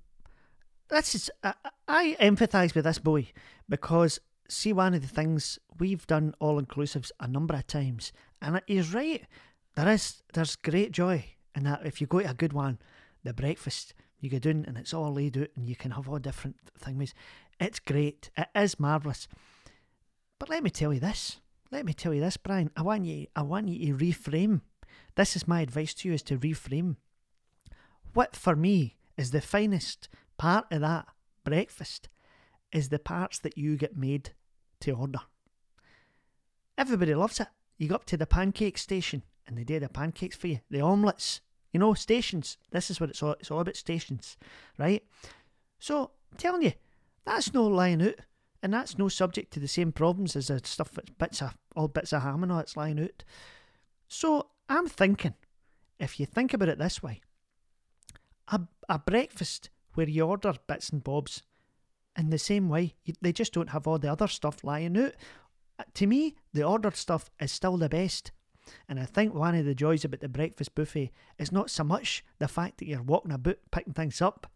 I, 0.91 1.53
I 1.87 2.17
empathise 2.19 2.73
with 2.73 2.85
this 2.85 2.97
boy 2.97 3.27
because 3.67 4.19
see 4.47 4.73
one 4.73 4.95
of 4.95 5.01
the 5.01 5.07
things 5.07 5.59
we've 5.77 6.07
done 6.07 6.33
all 6.39 6.59
inclusives 6.59 7.11
a 7.19 7.27
number 7.27 7.53
of 7.53 7.67
times, 7.67 8.11
and 8.41 8.59
he's 8.65 8.93
right 8.93 9.27
there 9.75 9.93
is 9.93 10.23
there's 10.33 10.55
great 10.55 10.91
joy 10.91 11.23
in 11.55 11.63
that 11.63 11.85
if 11.85 12.01
you 12.01 12.07
go 12.07 12.19
to 12.19 12.29
a 12.29 12.33
good 12.33 12.53
one, 12.53 12.79
the 13.23 13.33
breakfast 13.33 13.93
you 14.19 14.29
go 14.29 14.39
down 14.39 14.65
and 14.67 14.77
it's 14.77 14.93
all 14.93 15.13
laid 15.13 15.37
out 15.37 15.47
and 15.55 15.67
you 15.67 15.75
can 15.75 15.91
have 15.91 16.09
all 16.09 16.19
different 16.19 16.57
things. 16.77 17.13
It's 17.59 17.79
great. 17.79 18.29
It 18.37 18.49
is 18.55 18.79
marvellous. 18.79 19.27
But 20.39 20.49
let 20.49 20.63
me 20.63 20.69
tell 20.69 20.93
you 20.93 20.99
this. 20.99 21.39
Let 21.71 21.85
me 21.85 21.93
tell 21.93 22.13
you 22.13 22.21
this, 22.21 22.37
Brian. 22.37 22.71
I 22.75 22.81
want 22.81 23.05
you 23.05 23.27
I 23.35 23.43
want 23.43 23.67
you 23.67 23.95
to 23.95 24.05
reframe. 24.05 24.61
This 25.15 25.35
is 25.35 25.47
my 25.47 25.61
advice 25.61 25.93
to 25.95 26.07
you 26.07 26.13
is 26.13 26.23
to 26.23 26.37
reframe. 26.37 26.95
What 28.13 28.35
for 28.35 28.55
me 28.55 28.95
is 29.17 29.31
the 29.31 29.41
finest 29.41 30.09
part 30.37 30.65
of 30.71 30.81
that 30.81 31.07
breakfast 31.43 32.09
is 32.71 32.89
the 32.89 32.99
parts 32.99 33.39
that 33.39 33.57
you 33.57 33.75
get 33.75 33.97
made 33.97 34.31
to 34.81 34.91
order. 34.91 35.19
Everybody 36.77 37.13
loves 37.13 37.39
it. 37.39 37.47
You 37.77 37.89
go 37.89 37.95
up 37.95 38.05
to 38.05 38.17
the 38.17 38.25
pancake 38.25 38.77
station 38.77 39.23
and 39.45 39.57
they 39.57 39.63
do 39.63 39.79
the 39.79 39.89
pancakes 39.89 40.35
for 40.35 40.47
you, 40.47 40.59
the 40.69 40.81
omelettes, 40.81 41.41
you 41.73 41.79
know, 41.79 41.93
stations. 41.93 42.57
This 42.71 42.89
is 42.89 42.99
what 42.99 43.09
it's 43.09 43.21
all, 43.21 43.35
it's 43.39 43.51
all 43.51 43.59
about 43.59 43.75
stations, 43.75 44.37
right? 44.77 45.03
So, 45.79 46.11
I'm 46.31 46.37
telling 46.37 46.61
you, 46.61 46.73
that's 47.25 47.53
no 47.53 47.65
lying 47.67 48.01
out, 48.01 48.15
and 48.61 48.73
that's 48.73 48.97
no 48.97 49.07
subject 49.07 49.51
to 49.53 49.59
the 49.59 49.67
same 49.67 49.91
problems 49.91 50.35
as 50.35 50.47
the 50.47 50.61
stuff 50.63 50.91
that's 50.91 51.09
bits 51.11 51.41
of, 51.41 51.57
all 51.75 51.87
bits 51.87 52.13
of 52.13 52.21
ham 52.21 52.43
and 52.43 52.51
all 52.51 52.59
it's 52.59 52.77
lying 52.77 52.99
out. 52.99 53.23
So, 54.07 54.47
I'm 54.67 54.87
thinking, 54.87 55.35
if 55.99 56.19
you 56.19 56.25
think 56.25 56.53
about 56.53 56.69
it 56.69 56.77
this 56.77 57.01
way, 57.01 57.21
a, 58.49 58.61
a 58.87 58.99
breakfast 58.99 59.69
where 59.93 60.09
you 60.09 60.23
order 60.23 60.53
bits 60.67 60.89
and 60.89 61.03
bobs 61.03 61.43
in 62.17 62.29
the 62.29 62.37
same 62.37 62.69
way, 62.69 62.95
you, 63.03 63.13
they 63.21 63.31
just 63.31 63.53
don't 63.53 63.69
have 63.69 63.87
all 63.87 63.99
the 63.99 64.11
other 64.11 64.27
stuff 64.27 64.63
lying 64.63 64.97
out. 64.97 65.13
Uh, 65.79 65.83
to 65.93 66.07
me, 66.07 66.35
the 66.53 66.63
ordered 66.63 66.95
stuff 66.95 67.29
is 67.39 67.51
still 67.51 67.77
the 67.77 67.89
best 67.89 68.31
and 68.87 68.99
I 68.99 69.05
think 69.05 69.33
one 69.33 69.55
of 69.55 69.65
the 69.65 69.75
joys 69.75 70.05
about 70.05 70.19
the 70.19 70.29
breakfast 70.29 70.75
buffet 70.75 71.11
is 71.37 71.51
not 71.51 71.69
so 71.69 71.83
much 71.83 72.23
the 72.39 72.47
fact 72.47 72.77
that 72.77 72.87
you're 72.87 73.01
walking 73.01 73.31
about 73.31 73.57
picking 73.71 73.93
things 73.93 74.21
up, 74.21 74.47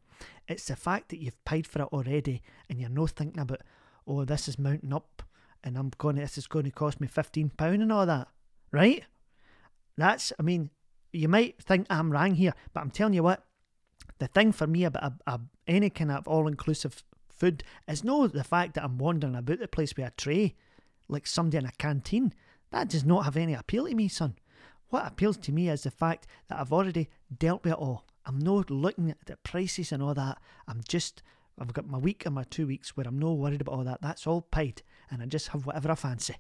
it's 0.48 0.66
the 0.68 0.76
fact 0.76 1.10
that 1.10 1.22
you've 1.22 1.44
paid 1.46 1.68
for 1.68 1.82
it 1.82 1.90
already 1.92 2.42
and 2.70 2.80
you're 2.80 2.90
not 2.90 3.12
thinking 3.12 3.42
about, 3.42 3.62
oh, 4.08 4.26
this 4.26 4.48
is 4.48 4.60
mounting 4.60 4.94
up 4.94 5.24
and 5.64 5.78
I'm 5.78 5.92
going 5.98 6.18
this 6.18 6.38
is 6.38 6.48
going 6.48 6.66
to 6.66 6.72
cost 6.72 7.00
me 7.00 7.08
£15 7.08 7.52
and 7.60 7.92
all 7.92 8.06
that, 8.06 8.28
right? 8.72 9.04
That's, 9.98 10.34
I 10.40 10.44
mean, 10.44 10.70
you 11.12 11.28
might 11.28 11.62
think 11.62 11.88
I'm 11.90 12.12
wrong 12.12 12.36
here, 12.36 12.54
but 12.74 12.82
I'm 12.82 12.92
telling 12.92 13.14
you 13.14 13.24
what, 13.24 13.44
the 14.20 14.28
thing 14.28 14.52
for 14.52 14.68
me 14.68 14.84
about 14.84 15.04
a, 15.04 15.32
a, 15.32 15.40
any 15.68 15.90
kind 15.90 16.12
of 16.12 16.28
all 16.28 16.48
inclusive 16.48 17.04
food 17.30 17.64
is 17.88 18.04
no 18.04 18.28
the 18.28 18.44
fact 18.44 18.74
that 18.76 18.84
I'm 18.84 18.98
wandering 18.98 19.36
about 19.36 19.60
the 19.60 19.68
place 19.68 19.96
with 19.96 20.08
a 20.08 20.12
tray 20.12 20.56
like 21.08 21.28
somebody 21.28 21.58
in 21.58 21.66
a 21.66 21.72
canteen. 21.72 22.34
That 22.72 22.90
does 22.90 23.06
not 23.06 23.26
have 23.26 23.38
any 23.38 23.54
appeal 23.54 23.88
to 23.88 23.96
me, 23.96 24.08
son. 24.08 24.36
What 24.90 25.06
appeals 25.06 25.38
to 25.38 25.52
me 25.52 25.70
is 25.70 25.84
the 25.84 25.92
fact 25.92 26.28
that 26.48 26.60
I've 26.60 26.74
already 26.74 27.10
dealt 27.36 27.64
with 27.64 27.74
it 27.74 27.80
all. 27.80 28.06
I'm 28.26 28.40
not 28.40 28.70
looking 28.70 29.12
at 29.12 29.26
the 29.26 29.38
prices 29.38 29.92
and 29.92 30.02
all 30.02 30.14
that. 30.14 30.40
I'm 30.68 30.82
just, 30.88 31.22
I've 31.60 31.74
got 31.74 31.88
my 31.88 31.98
week 31.98 32.26
and 32.26 32.36
my 32.36 32.44
two 32.44 32.68
weeks 32.68 32.98
where 32.98 33.08
I'm 33.08 33.20
no 33.20 33.34
worried 33.34 33.62
about 33.62 33.76
all 33.76 33.84
that. 33.84 34.02
That's 34.02 34.26
all 34.26 34.42
paid, 34.42 34.82
and 35.12 35.22
I 35.22 35.26
just 35.26 35.50
have 35.50 35.66
whatever 35.66 35.92
I 35.92 35.96
fancy. 35.96 36.36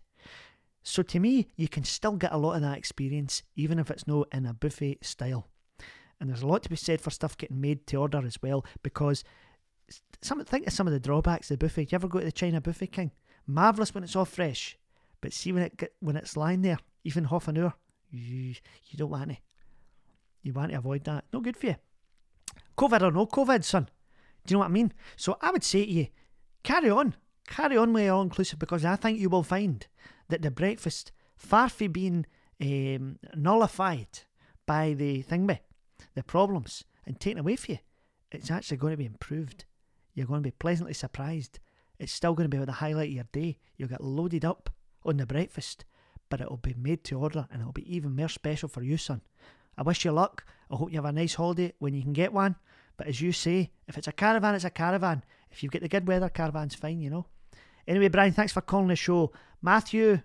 So 0.82 1.02
to 1.04 1.20
me, 1.20 1.48
you 1.56 1.68
can 1.68 1.84
still 1.84 2.18
get 2.18 2.34
a 2.34 2.38
lot 2.38 2.56
of 2.56 2.62
that 2.62 2.78
experience, 2.78 3.44
even 3.56 3.80
if 3.80 3.90
it's 3.90 4.08
no 4.08 4.26
in 4.34 4.46
a 4.46 4.54
buffet 4.54 5.06
style. 5.06 5.48
And 6.20 6.30
there's 6.30 6.42
a 6.42 6.48
lot 6.48 6.64
to 6.64 6.70
be 6.70 6.76
said 6.76 7.02
for 7.02 7.10
stuff 7.10 7.38
getting 7.38 7.62
made 7.62 7.86
to 7.88 7.98
order 7.98 8.26
as 8.26 8.42
well, 8.42 8.66
because 8.82 9.24
some 10.22 10.44
think 10.46 10.68
of 10.68 10.74
some 10.74 10.88
of 10.88 10.94
the 10.94 11.00
drawbacks 11.00 11.52
of 11.52 11.60
the 11.60 11.66
buffet. 11.66 11.92
You 11.92 11.96
ever 11.96 12.08
go 12.08 12.20
to 12.20 12.26
the 12.26 12.32
China 12.32 12.62
Buffet 12.62 12.88
King? 12.88 13.12
Marvellous 13.46 13.94
when 13.94 14.04
it's 14.04 14.16
all 14.16 14.26
fresh. 14.26 14.78
But 15.22 15.34
see 15.34 15.52
when 15.52 15.64
it 15.64 15.78
get, 15.78 15.94
when 16.00 16.16
it's 16.16 16.36
lying 16.36 16.62
there, 16.62 16.80
even 17.04 17.26
half 17.26 17.48
an 17.48 17.58
hour, 17.58 17.74
you, 18.10 18.56
you 18.88 18.98
don't 18.98 19.10
want 19.10 19.30
to. 19.30 19.38
You 20.42 20.54
want 20.54 20.72
to 20.72 20.78
avoid 20.78 21.04
that. 21.06 21.26
No 21.32 21.40
good 21.40 21.58
for 21.58 21.68
you. 21.68 21.76
COVID 22.78 23.02
or 23.02 23.12
no 23.12 23.26
COVID, 23.26 23.64
son. 23.64 23.88
Do 24.46 24.54
you 24.54 24.56
know 24.56 24.60
what 24.60 24.70
I 24.70 24.74
mean? 24.74 24.94
So 25.16 25.38
I 25.42 25.52
would 25.52 25.64
say 25.64 25.86
to 25.86 25.92
you, 25.92 26.08
carry 26.64 26.90
on. 26.90 27.16
Carry 27.48 27.78
on 27.78 27.94
with 27.94 28.10
all 28.10 28.22
inclusive 28.22 28.60
because 28.60 28.86
I 28.86 28.96
think 28.96 29.20
you 29.20 29.30
will 29.30 29.44
find 29.44 29.86
that 30.30 30.42
the 30.42 30.52
breakfast, 30.52 31.12
far 31.36 31.70
from 31.70 31.92
being 31.92 32.26
um, 32.62 33.20
nullified 33.36 34.08
by 34.66 34.94
the 34.94 35.24
thingy, 35.24 35.60
the 36.16 36.24
problems, 36.24 36.84
and 37.06 37.20
taken 37.20 37.40
away 37.40 37.56
from 37.56 37.74
you, 37.74 37.80
it's 38.32 38.50
actually 38.50 38.78
going 38.78 38.92
to 38.92 38.98
be 38.98 39.06
improved. 39.06 39.66
You're 40.14 40.28
going 40.28 40.42
to 40.42 40.48
be 40.48 40.52
pleasantly 40.52 40.94
surprised. 40.94 41.60
It's 42.00 42.12
still 42.12 42.34
going 42.34 42.50
to 42.50 42.58
be 42.58 42.64
the 42.64 42.72
highlight 42.72 43.10
of 43.10 43.14
your 43.14 43.26
day. 43.32 43.60
You'll 43.78 43.90
get 43.90 44.04
loaded 44.04 44.46
up 44.46 44.70
on 45.06 45.18
the 45.18 45.26
breakfast, 45.26 45.86
but 46.30 46.42
it'll 46.42 46.58
be 46.58 46.76
made 46.78 47.04
to 47.06 47.20
order 47.20 47.48
and 47.52 47.62
it'll 47.62 47.74
be 47.74 47.96
even 47.96 48.16
more 48.16 48.30
special 48.30 48.70
for 48.70 48.84
you, 48.84 48.98
son. 48.98 49.22
I 49.78 49.84
wish 49.84 50.06
you 50.06 50.12
luck. 50.12 50.46
I 50.72 50.76
hope 50.76 50.92
you 50.92 50.98
have 50.98 51.06
a 51.06 51.12
nice 51.12 51.36
holiday 51.36 51.74
when 51.80 51.94
you 51.94 52.02
can 52.02 52.14
get 52.14 52.34
one. 52.34 52.56
But 52.98 53.08
as 53.08 53.22
you 53.22 53.32
say, 53.32 53.72
if 53.88 53.98
it's 53.98 54.08
a 54.08 54.12
caravan, 54.12 54.56
it's 54.56 54.66
a 54.66 54.70
caravan. 54.70 55.24
If 55.52 55.64
you 55.64 55.70
get 55.70 55.82
the 55.82 55.90
good 55.90 56.08
weather, 56.08 56.30
caravan's 56.30 56.76
fine, 56.76 57.00
you 57.00 57.10
know. 57.10 57.26
Anyway, 57.88 58.08
Brian, 58.08 58.34
thanks 58.34 58.54
for 58.54 58.62
calling 58.62 58.88
the 58.88 58.96
show. 58.96 59.32
Matthew, 59.62 60.22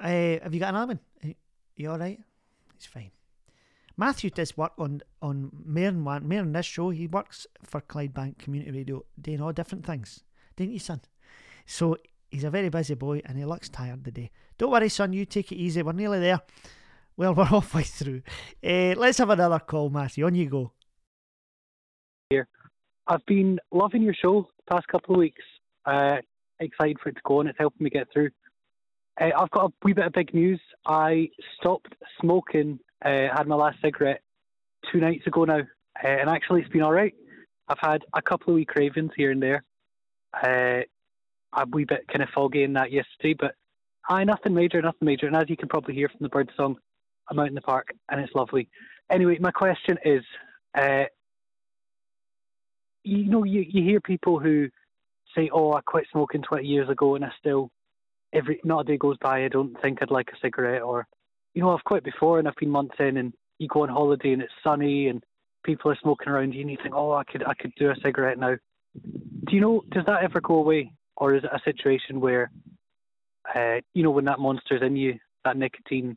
uh, 0.00 0.06
have 0.08 0.52
you 0.52 0.60
got 0.60 0.70
another 0.70 0.98
one? 1.22 1.34
You 1.76 1.90
all 1.90 1.98
right? 1.98 2.18
He's 2.74 2.86
fine. 2.86 3.10
Matthew 3.96 4.30
does 4.30 4.56
work 4.56 4.72
on 4.78 5.02
on 5.20 5.50
Marin 5.64 6.04
one 6.04 6.52
this 6.52 6.66
show. 6.66 6.90
He 6.90 7.06
works 7.06 7.46
for 7.62 7.80
Clydebank 7.80 8.38
Community 8.38 8.70
Radio, 8.70 9.04
doing 9.20 9.40
all 9.40 9.52
different 9.52 9.84
things, 9.84 10.22
didn't 10.56 10.72
you, 10.72 10.78
son? 10.78 11.00
So 11.66 11.96
He's 12.30 12.44
a 12.44 12.50
very 12.50 12.68
busy 12.68 12.94
boy 12.94 13.22
and 13.24 13.38
he 13.38 13.44
looks 13.44 13.68
tired 13.68 14.04
today. 14.04 14.30
Don't 14.58 14.70
worry, 14.70 14.88
son, 14.88 15.12
you 15.12 15.24
take 15.24 15.50
it 15.52 15.56
easy. 15.56 15.82
We're 15.82 15.92
nearly 15.92 16.20
there. 16.20 16.40
Well, 17.16 17.34
we're 17.36 17.44
halfway 17.44 17.84
through. 17.84 18.22
Uh, 18.62 18.94
let's 18.96 19.18
have 19.18 19.30
another 19.30 19.58
call, 19.58 19.90
Matthew. 19.90 20.26
On 20.26 20.34
you 20.34 20.48
go. 20.48 20.72
Here. 22.30 22.46
I've 23.06 23.24
been 23.24 23.58
loving 23.72 24.02
your 24.02 24.12
show 24.12 24.46
the 24.58 24.74
past 24.74 24.86
couple 24.88 25.14
of 25.14 25.18
weeks. 25.18 25.42
Uh, 25.86 26.18
excited 26.60 26.98
for 27.02 27.08
it 27.08 27.14
to 27.14 27.22
go 27.24 27.38
on. 27.38 27.46
It's 27.46 27.58
helping 27.58 27.82
me 27.82 27.88
get 27.88 28.06
through. 28.12 28.28
Uh, 29.18 29.30
I've 29.34 29.50
got 29.50 29.70
a 29.70 29.72
wee 29.82 29.94
bit 29.94 30.04
of 30.04 30.12
big 30.12 30.34
news. 30.34 30.60
I 30.86 31.30
stopped 31.58 31.94
smoking. 32.20 32.80
Uh, 33.02 33.28
had 33.34 33.46
my 33.46 33.54
last 33.54 33.78
cigarette 33.82 34.20
two 34.92 35.00
nights 35.00 35.26
ago 35.26 35.44
now, 35.44 35.60
uh, 35.60 36.06
and 36.06 36.28
actually 36.28 36.60
it's 36.60 36.68
been 36.68 36.82
all 36.82 36.92
right. 36.92 37.14
I've 37.66 37.78
had 37.78 38.04
a 38.12 38.20
couple 38.20 38.52
of 38.52 38.56
wee 38.56 38.66
cravings 38.66 39.12
here 39.16 39.30
and 39.30 39.42
there. 39.42 39.64
Uh, 40.34 40.82
a 41.54 41.66
wee 41.72 41.86
bit 41.86 42.06
kind 42.08 42.22
of 42.22 42.28
foggy 42.34 42.62
in 42.62 42.74
that 42.74 42.92
yesterday, 42.92 43.32
but 43.32 43.54
I 44.06 44.24
nothing 44.24 44.52
major, 44.52 44.82
nothing 44.82 45.06
major. 45.06 45.28
And 45.28 45.36
as 45.36 45.48
you 45.48 45.56
can 45.56 45.68
probably 45.68 45.94
hear 45.94 46.10
from 46.10 46.20
the 46.20 46.28
bird 46.28 46.50
song, 46.58 46.76
I'm 47.30 47.38
out 47.38 47.48
in 47.48 47.54
the 47.54 47.62
park 47.62 47.94
and 48.10 48.20
it's 48.20 48.34
lovely. 48.34 48.68
Anyway, 49.08 49.38
my 49.40 49.50
question 49.50 49.96
is, 50.04 50.22
uh, 50.74 51.04
you 53.08 53.24
know, 53.24 53.44
you, 53.44 53.64
you 53.66 53.82
hear 53.82 54.00
people 54.00 54.38
who 54.38 54.68
say, 55.34 55.50
"Oh, 55.52 55.72
I 55.72 55.80
quit 55.80 56.06
smoking 56.12 56.42
20 56.42 56.66
years 56.66 56.88
ago, 56.88 57.14
and 57.14 57.24
I 57.24 57.30
still 57.38 57.70
every 58.32 58.60
not 58.64 58.80
a 58.80 58.84
day 58.84 58.96
goes 58.98 59.16
by 59.18 59.44
I 59.44 59.48
don't 59.48 59.80
think 59.80 60.02
I'd 60.02 60.10
like 60.10 60.28
a 60.28 60.38
cigarette," 60.40 60.82
or 60.82 61.06
you 61.54 61.62
know, 61.62 61.70
I've 61.74 61.84
quit 61.84 62.04
before 62.04 62.38
and 62.38 62.46
I've 62.46 62.56
been 62.56 62.70
months 62.70 62.96
in, 62.98 63.16
and 63.16 63.32
you 63.58 63.68
go 63.68 63.82
on 63.82 63.88
holiday 63.88 64.32
and 64.32 64.42
it's 64.42 64.52
sunny 64.62 65.08
and 65.08 65.24
people 65.64 65.90
are 65.90 65.98
smoking 66.02 66.28
around 66.28 66.52
you, 66.54 66.60
and 66.60 66.70
you 66.70 66.76
think, 66.82 66.94
"Oh, 66.94 67.12
I 67.12 67.24
could 67.24 67.44
I 67.44 67.54
could 67.54 67.74
do 67.76 67.90
a 67.90 67.96
cigarette 68.02 68.38
now." 68.38 68.56
Do 68.94 69.54
you 69.54 69.60
know? 69.60 69.84
Does 69.90 70.04
that 70.06 70.22
ever 70.22 70.40
go 70.40 70.56
away, 70.56 70.92
or 71.16 71.34
is 71.34 71.44
it 71.44 71.50
a 71.52 71.60
situation 71.64 72.20
where, 72.20 72.50
uh, 73.54 73.80
you 73.94 74.02
know, 74.02 74.10
when 74.10 74.26
that 74.26 74.38
monster's 74.38 74.82
in 74.82 74.96
you, 74.96 75.18
that 75.44 75.56
nicotine 75.56 76.16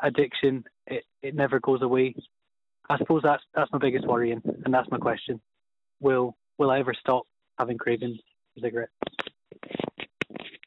addiction, 0.00 0.64
it, 0.86 1.04
it 1.22 1.34
never 1.34 1.60
goes 1.60 1.82
away? 1.82 2.14
I 2.88 2.98
suppose 2.98 3.22
that's 3.24 3.42
that's 3.54 3.72
my 3.72 3.78
biggest 3.78 4.06
worry, 4.06 4.32
and, 4.32 4.42
and 4.64 4.74
that's 4.74 4.90
my 4.90 4.98
question. 4.98 5.40
Will 6.00 6.36
will 6.58 6.70
I 6.70 6.78
ever 6.80 6.94
stop 6.98 7.26
having 7.58 7.78
cravings 7.78 8.18
for 8.54 8.60
cigarettes? 8.60 8.92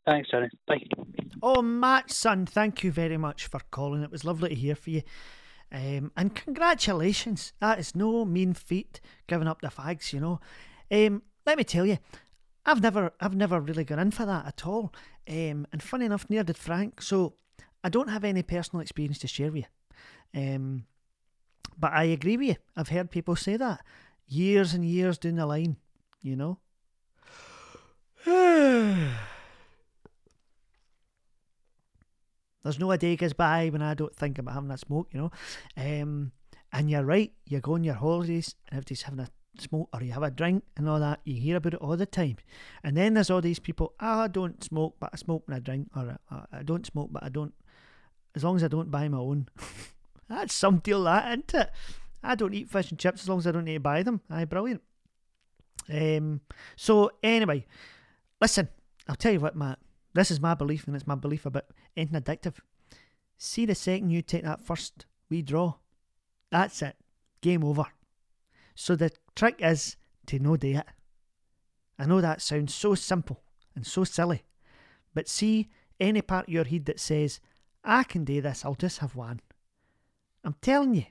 Thanks, 0.05 0.29
Johnny. 0.31 0.50
Bye. 0.67 0.83
Oh, 1.41 1.62
Matt, 1.62 2.12
son, 2.12 2.45
thank 2.45 2.83
you 2.83 2.91
very 2.91 3.17
much 3.17 3.48
for 3.48 3.62
calling. 3.71 4.01
It 4.03 4.12
was 4.12 4.25
lovely 4.25 4.50
to 4.50 4.55
hear 4.55 4.75
from 4.75 4.93
you. 4.93 5.01
Um, 5.71 6.12
and 6.17 6.36
congratulations. 6.36 7.53
That 7.59 7.79
is 7.79 7.95
no 7.95 8.25
mean 8.25 8.53
feat, 8.53 9.00
giving 9.27 9.48
up 9.48 9.62
the 9.62 9.67
fags, 9.67 10.12
you 10.12 10.19
know. 10.19 10.39
Um, 10.91 11.21
let 11.45 11.57
me 11.57 11.63
tell 11.63 11.86
you, 11.86 12.00
I've 12.65 12.81
never 12.81 13.13
I've 13.19 13.36
never 13.36 13.59
really 13.59 13.83
gone 13.83 14.00
in 14.00 14.12
for 14.12 14.25
that 14.25 14.48
at 14.48 14.65
all. 14.65 14.93
Um, 15.27 15.67
and 15.71 15.81
funny 15.81 16.05
enough, 16.05 16.29
neither 16.29 16.43
did 16.43 16.57
Frank. 16.57 17.01
So 17.01 17.36
I 17.83 17.89
don't 17.89 18.09
have 18.09 18.24
any 18.24 18.41
personal 18.41 18.81
experience 18.81 19.19
to 19.19 19.27
share 19.27 19.51
with 19.51 19.65
you. 20.33 20.55
Um, 20.55 20.86
but 21.77 21.93
I 21.93 22.05
agree 22.05 22.38
with 22.38 22.48
you. 22.48 22.55
I've 22.75 22.89
heard 22.89 23.12
people 23.12 23.36
say 23.36 23.55
that 23.57 23.81
years 24.29 24.74
and 24.74 24.86
years 24.86 25.17
down 25.17 25.36
the 25.36 25.45
line, 25.45 25.75
you 26.21 26.36
know. 26.36 26.59
There's 32.63 32.79
no 32.79 32.91
a 32.91 32.98
day 32.98 33.15
goes 33.15 33.33
by 33.33 33.69
when 33.69 33.81
I 33.81 33.93
don't 33.93 34.15
think 34.15 34.38
about 34.38 34.53
having 34.53 34.71
a 34.71 34.77
smoke, 34.77 35.09
you 35.12 35.19
know. 35.19 35.31
Um, 35.75 36.31
and 36.71 36.89
you're 36.89 37.03
right, 37.03 37.31
you 37.45 37.59
go 37.59 37.74
on 37.74 37.83
your 37.83 37.95
holidays 37.95 38.55
and 38.67 38.77
everybody's 38.77 39.01
having 39.03 39.21
a 39.21 39.29
smoke 39.59 39.89
or 39.93 40.03
you 40.03 40.12
have 40.12 40.24
a 40.24 40.29
drink 40.29 40.63
and 40.77 40.88
all 40.88 41.00
that. 41.00 41.21
You 41.24 41.41
hear 41.41 41.57
about 41.57 41.74
it 41.74 41.79
all 41.79 41.98
the 41.98 42.05
time. 42.05 42.38
And 42.83 42.95
then 42.95 43.13
there's 43.13 43.29
all 43.29 43.41
these 43.41 43.59
people, 43.59 43.93
oh, 44.00 44.19
I 44.21 44.27
don't 44.27 44.63
smoke, 44.63 44.98
but 45.00 45.09
I 45.13 45.17
smoke 45.17 45.48
when 45.48 45.57
I 45.57 45.59
drink, 45.59 45.89
or 45.95 46.17
I 46.51 46.63
don't 46.63 46.86
smoke, 46.86 47.09
but 47.12 47.24
I 47.24 47.29
don't, 47.29 47.53
as 48.36 48.43
long 48.43 48.57
as 48.57 48.63
I 48.63 48.67
don't 48.67 48.91
buy 48.91 49.07
my 49.07 49.17
own. 49.17 49.48
That's 50.29 50.53
some 50.53 50.77
deal, 50.77 51.03
that, 51.05 51.27
isn't 51.29 51.53
it? 51.55 51.71
I 52.23 52.35
don't 52.35 52.53
eat 52.53 52.69
fish 52.69 52.91
and 52.91 52.99
chips 52.99 53.21
as 53.21 53.29
long 53.29 53.39
as 53.39 53.47
I 53.47 53.51
don't 53.51 53.65
need 53.65 53.75
to 53.75 53.79
buy 53.79 54.03
them. 54.03 54.21
Aye, 54.29 54.45
brilliant. 54.45 54.81
Um, 55.91 56.41
so, 56.75 57.11
anyway, 57.23 57.65
listen, 58.41 58.69
I'll 59.07 59.15
tell 59.15 59.33
you 59.33 59.39
what, 59.39 59.55
Matt. 59.55 59.79
This 60.13 60.31
is 60.31 60.39
my 60.39 60.53
belief, 60.53 60.85
and 60.88 60.95
it's 60.95 61.07
my 61.07 61.15
belief 61.15 61.45
about 61.45 61.65
anything 61.95 62.21
addictive. 62.21 62.55
See 63.38 63.65
the 63.65 63.75
second 63.75 64.09
you 64.09 64.21
take 64.21 64.43
that 64.43 64.61
first 64.61 65.05
wee 65.29 65.41
draw, 65.41 65.75
that's 66.51 66.81
it. 66.81 66.96
Game 67.41 67.63
over. 67.63 67.85
So 68.75 68.96
the 68.96 69.11
trick 69.35 69.55
is 69.59 69.96
to 70.27 70.39
no 70.39 70.57
do 70.57 70.77
it. 70.77 70.85
I 71.98 72.05
know 72.05 72.22
that 72.22 72.41
sounds 72.41 72.74
so 72.74 72.96
simple 72.96 73.41
and 73.75 73.85
so 73.85 74.03
silly, 74.03 74.44
but 75.13 75.27
see 75.27 75.70
any 76.00 76.22
part 76.22 76.48
of 76.48 76.53
your 76.53 76.63
head 76.63 76.85
that 76.85 77.00
says, 77.00 77.39
I 77.83 78.03
can 78.03 78.24
do 78.25 78.41
this, 78.41 78.65
I'll 78.65 78.75
just 78.75 79.00
have 79.00 79.15
one. 79.15 79.41
I'm 80.44 80.55
telling 80.61 80.96
you, 80.96 81.05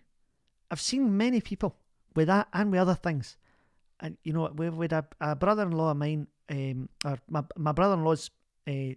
I've 0.70 0.81
seen 0.81 1.16
many 1.16 1.40
people 1.40 1.76
with 2.14 2.28
that 2.28 2.48
and 2.52 2.70
with 2.70 2.81
other 2.81 2.94
things. 2.94 3.37
And 4.00 4.16
you 4.22 4.33
know, 4.33 4.50
with, 4.54 4.92
a, 4.92 5.04
a 5.20 5.35
brother-in-law 5.35 5.90
of 5.90 5.96
mine, 5.96 6.28
um, 6.50 6.88
or 7.04 7.18
my 7.28 7.42
my 7.57 7.72
brother-in-law's 7.72 8.31
uh, 8.68 8.94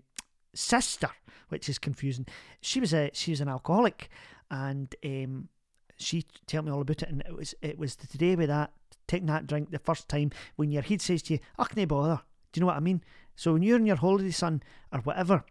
sister, 0.53 1.09
which 1.49 1.69
is 1.69 1.79
confusing. 1.79 2.27
She 2.61 2.79
was 2.79 2.93
a 2.93 3.09
she 3.13 3.31
was 3.31 3.41
an 3.41 3.47
alcoholic, 3.47 4.09
and 4.49 4.93
um, 5.03 5.49
she 5.97 6.25
told 6.45 6.65
me 6.65 6.71
all 6.71 6.81
about 6.81 7.01
it. 7.01 7.09
And 7.09 7.21
it 7.21 7.35
was 7.35 7.55
it 7.61 7.79
was 7.79 7.95
today 7.95 8.35
with 8.35 8.49
that 8.49 8.73
taking 9.07 9.27
that 9.27 9.47
drink 9.47 9.71
the 9.71 9.79
first 9.79 10.07
time 10.07 10.31
when 10.55 10.71
your 10.71 10.83
head 10.83 11.01
says 11.01 11.23
to 11.23 11.33
you, 11.33 11.39
"I 11.57 11.65
can't 11.65 11.87
bother." 11.89 12.21
Do 12.51 12.59
you 12.59 12.61
know 12.61 12.67
what 12.67 12.77
I 12.77 12.81
mean? 12.81 13.03
So 13.35 13.53
when 13.53 13.63
you're 13.63 13.77
in 13.77 13.85
your 13.85 13.95
holiday, 13.95 14.31
son, 14.31 14.61
or 14.91 14.99
whatever, 14.99 15.43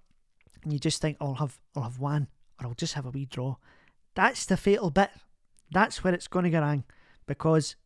and 0.62 0.72
you 0.72 0.78
just 0.78 1.00
think, 1.00 1.16
"I'll 1.20 1.34
have 1.34 1.58
I'll 1.74 1.82
have 1.82 1.98
one, 1.98 2.28
or 2.60 2.68
I'll 2.68 2.74
just 2.74 2.94
have 2.94 3.06
a 3.06 3.10
wee 3.10 3.26
draw," 3.26 3.56
that's 4.14 4.46
the 4.46 4.56
fatal 4.56 4.90
bit. 4.90 5.10
That's 5.70 6.02
where 6.02 6.14
it's 6.14 6.28
going 6.28 6.44
to 6.44 6.50
go 6.50 6.60
wrong, 6.60 6.84
because 7.26 7.76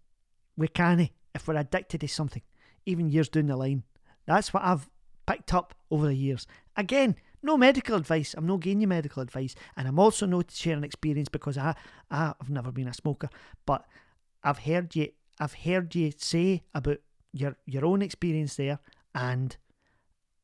we 0.57 0.68
can't 0.68 1.11
if 1.35 1.49
we're 1.49 1.57
addicted 1.57 2.01
to 2.01 2.09
something, 2.09 2.42
even 2.87 3.11
years 3.11 3.29
down 3.29 3.47
the 3.47 3.57
line. 3.57 3.83
That's 4.27 4.55
what 4.55 4.62
I've 4.62 4.88
picked 5.27 5.53
up 5.53 5.75
over 5.90 6.07
the 6.07 6.14
years. 6.14 6.47
Again, 6.77 7.16
no 7.42 7.57
medical 7.57 7.97
advice. 7.97 8.35
I'm 8.35 8.47
not 8.47 8.61
giving 8.61 8.81
you 8.81 8.87
medical 8.87 9.23
advice, 9.23 9.55
and 9.77 9.87
I'm 9.87 9.99
also 9.99 10.27
not 10.27 10.51
sharing 10.51 10.85
experience 10.85 11.29
because 11.29 11.59
I 11.59 11.75
I've 12.11 12.49
never 12.49 12.73
been 12.73 12.88
a 12.88 12.94
smoker, 12.94 13.29
but 13.66 13.85
I've 14.42 14.61
heard 14.61 14.94
you 14.97 15.09
I've 15.38 15.55
heard 15.55 15.94
you 15.94 16.12
say 16.16 16.62
about 16.75 16.99
your 17.33 17.57
your 17.66 17.85
own 17.85 18.01
experience 18.01 18.57
there, 18.57 18.79
and 19.14 19.57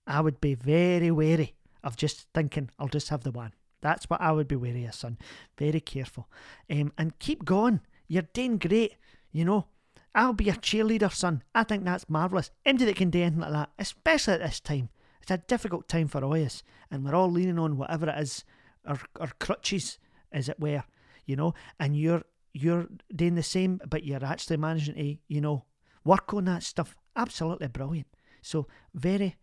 I 0.06 0.20
would 0.20 0.40
be 0.40 0.54
very 0.54 1.10
wary 1.10 1.54
of 1.82 1.96
just 1.96 2.26
thinking 2.34 2.70
I'll 2.78 2.88
just 2.88 3.08
have 3.08 3.22
the 3.22 3.30
one. 3.30 3.52
That's 3.80 4.08
what 4.10 4.20
I 4.20 4.32
would 4.32 4.48
be 4.48 4.56
wary 4.56 4.84
of, 4.84 4.94
son. 4.94 5.18
Very 5.58 5.80
careful, 5.80 6.28
um, 6.70 6.92
and 6.98 7.18
keep 7.18 7.44
going. 7.44 7.80
You're 8.08 8.28
doing 8.32 8.58
great. 8.58 8.94
You 9.32 9.44
know, 9.44 9.66
I'll 10.14 10.32
be 10.32 10.44
your 10.44 10.54
cheerleader, 10.56 11.12
son. 11.12 11.42
I 11.54 11.64
think 11.64 11.84
that's 11.84 12.10
marvellous. 12.10 12.50
Anybody 12.66 12.86
that 12.86 12.96
can 12.96 13.10
do 13.10 13.22
anything 13.22 13.40
like 13.40 13.52
that, 13.52 13.70
especially 13.78 14.34
at 14.34 14.40
this 14.40 14.60
time. 14.60 14.88
It's 15.22 15.30
a 15.30 15.38
difficult 15.38 15.88
time 15.88 16.08
for 16.08 16.24
all 16.24 16.34
us, 16.34 16.62
and 16.90 17.04
we're 17.04 17.14
all 17.14 17.30
leaning 17.30 17.58
on 17.58 17.76
whatever 17.76 18.08
it 18.08 18.18
is, 18.18 18.44
our, 18.86 18.98
our 19.20 19.30
crutches, 19.38 19.98
as 20.32 20.48
it 20.48 20.58
were, 20.58 20.84
you 21.26 21.36
know, 21.36 21.54
and 21.78 21.96
you're 21.96 22.22
you're 22.52 22.88
doing 23.14 23.34
the 23.36 23.42
same, 23.42 23.80
but 23.88 24.04
you're 24.04 24.24
actually 24.24 24.56
managing 24.56 24.94
to, 24.94 25.16
you 25.28 25.40
know, 25.40 25.64
work 26.04 26.34
on 26.34 26.46
that 26.46 26.62
stuff. 26.62 26.96
Absolutely 27.14 27.68
brilliant. 27.68 28.08
So 28.42 28.66
very, 28.94 29.36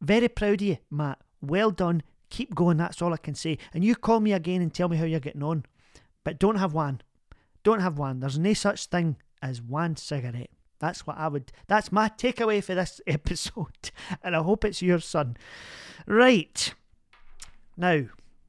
very 0.00 0.28
proud 0.28 0.60
of 0.60 0.62
you, 0.62 0.78
Matt. 0.90 1.18
Well 1.40 1.70
done. 1.70 2.02
Keep 2.30 2.54
going, 2.54 2.76
that's 2.76 3.00
all 3.00 3.12
I 3.12 3.18
can 3.18 3.34
say. 3.34 3.58
And 3.72 3.84
you 3.84 3.94
call 3.94 4.20
me 4.20 4.32
again 4.32 4.62
and 4.62 4.72
tell 4.72 4.88
me 4.88 4.96
how 4.96 5.04
you're 5.04 5.20
getting 5.20 5.42
on. 5.42 5.64
But 6.24 6.38
don't 6.38 6.56
have 6.56 6.74
one. 6.74 7.00
Don't 7.62 7.80
have 7.80 7.98
one. 7.98 8.20
There's 8.20 8.38
no 8.38 8.52
such 8.52 8.86
thing 8.86 9.16
as 9.42 9.62
one 9.62 9.96
cigarette. 9.96 10.50
That's 10.78 11.06
what 11.06 11.16
I 11.16 11.28
would. 11.28 11.52
That's 11.68 11.92
my 11.92 12.08
takeaway 12.08 12.62
for 12.62 12.74
this 12.74 13.00
episode, 13.06 13.90
and 14.22 14.36
I 14.36 14.42
hope 14.42 14.64
it's 14.64 14.82
your 14.82 15.00
son. 15.00 15.36
Right. 16.06 16.74
Now, 17.76 18.04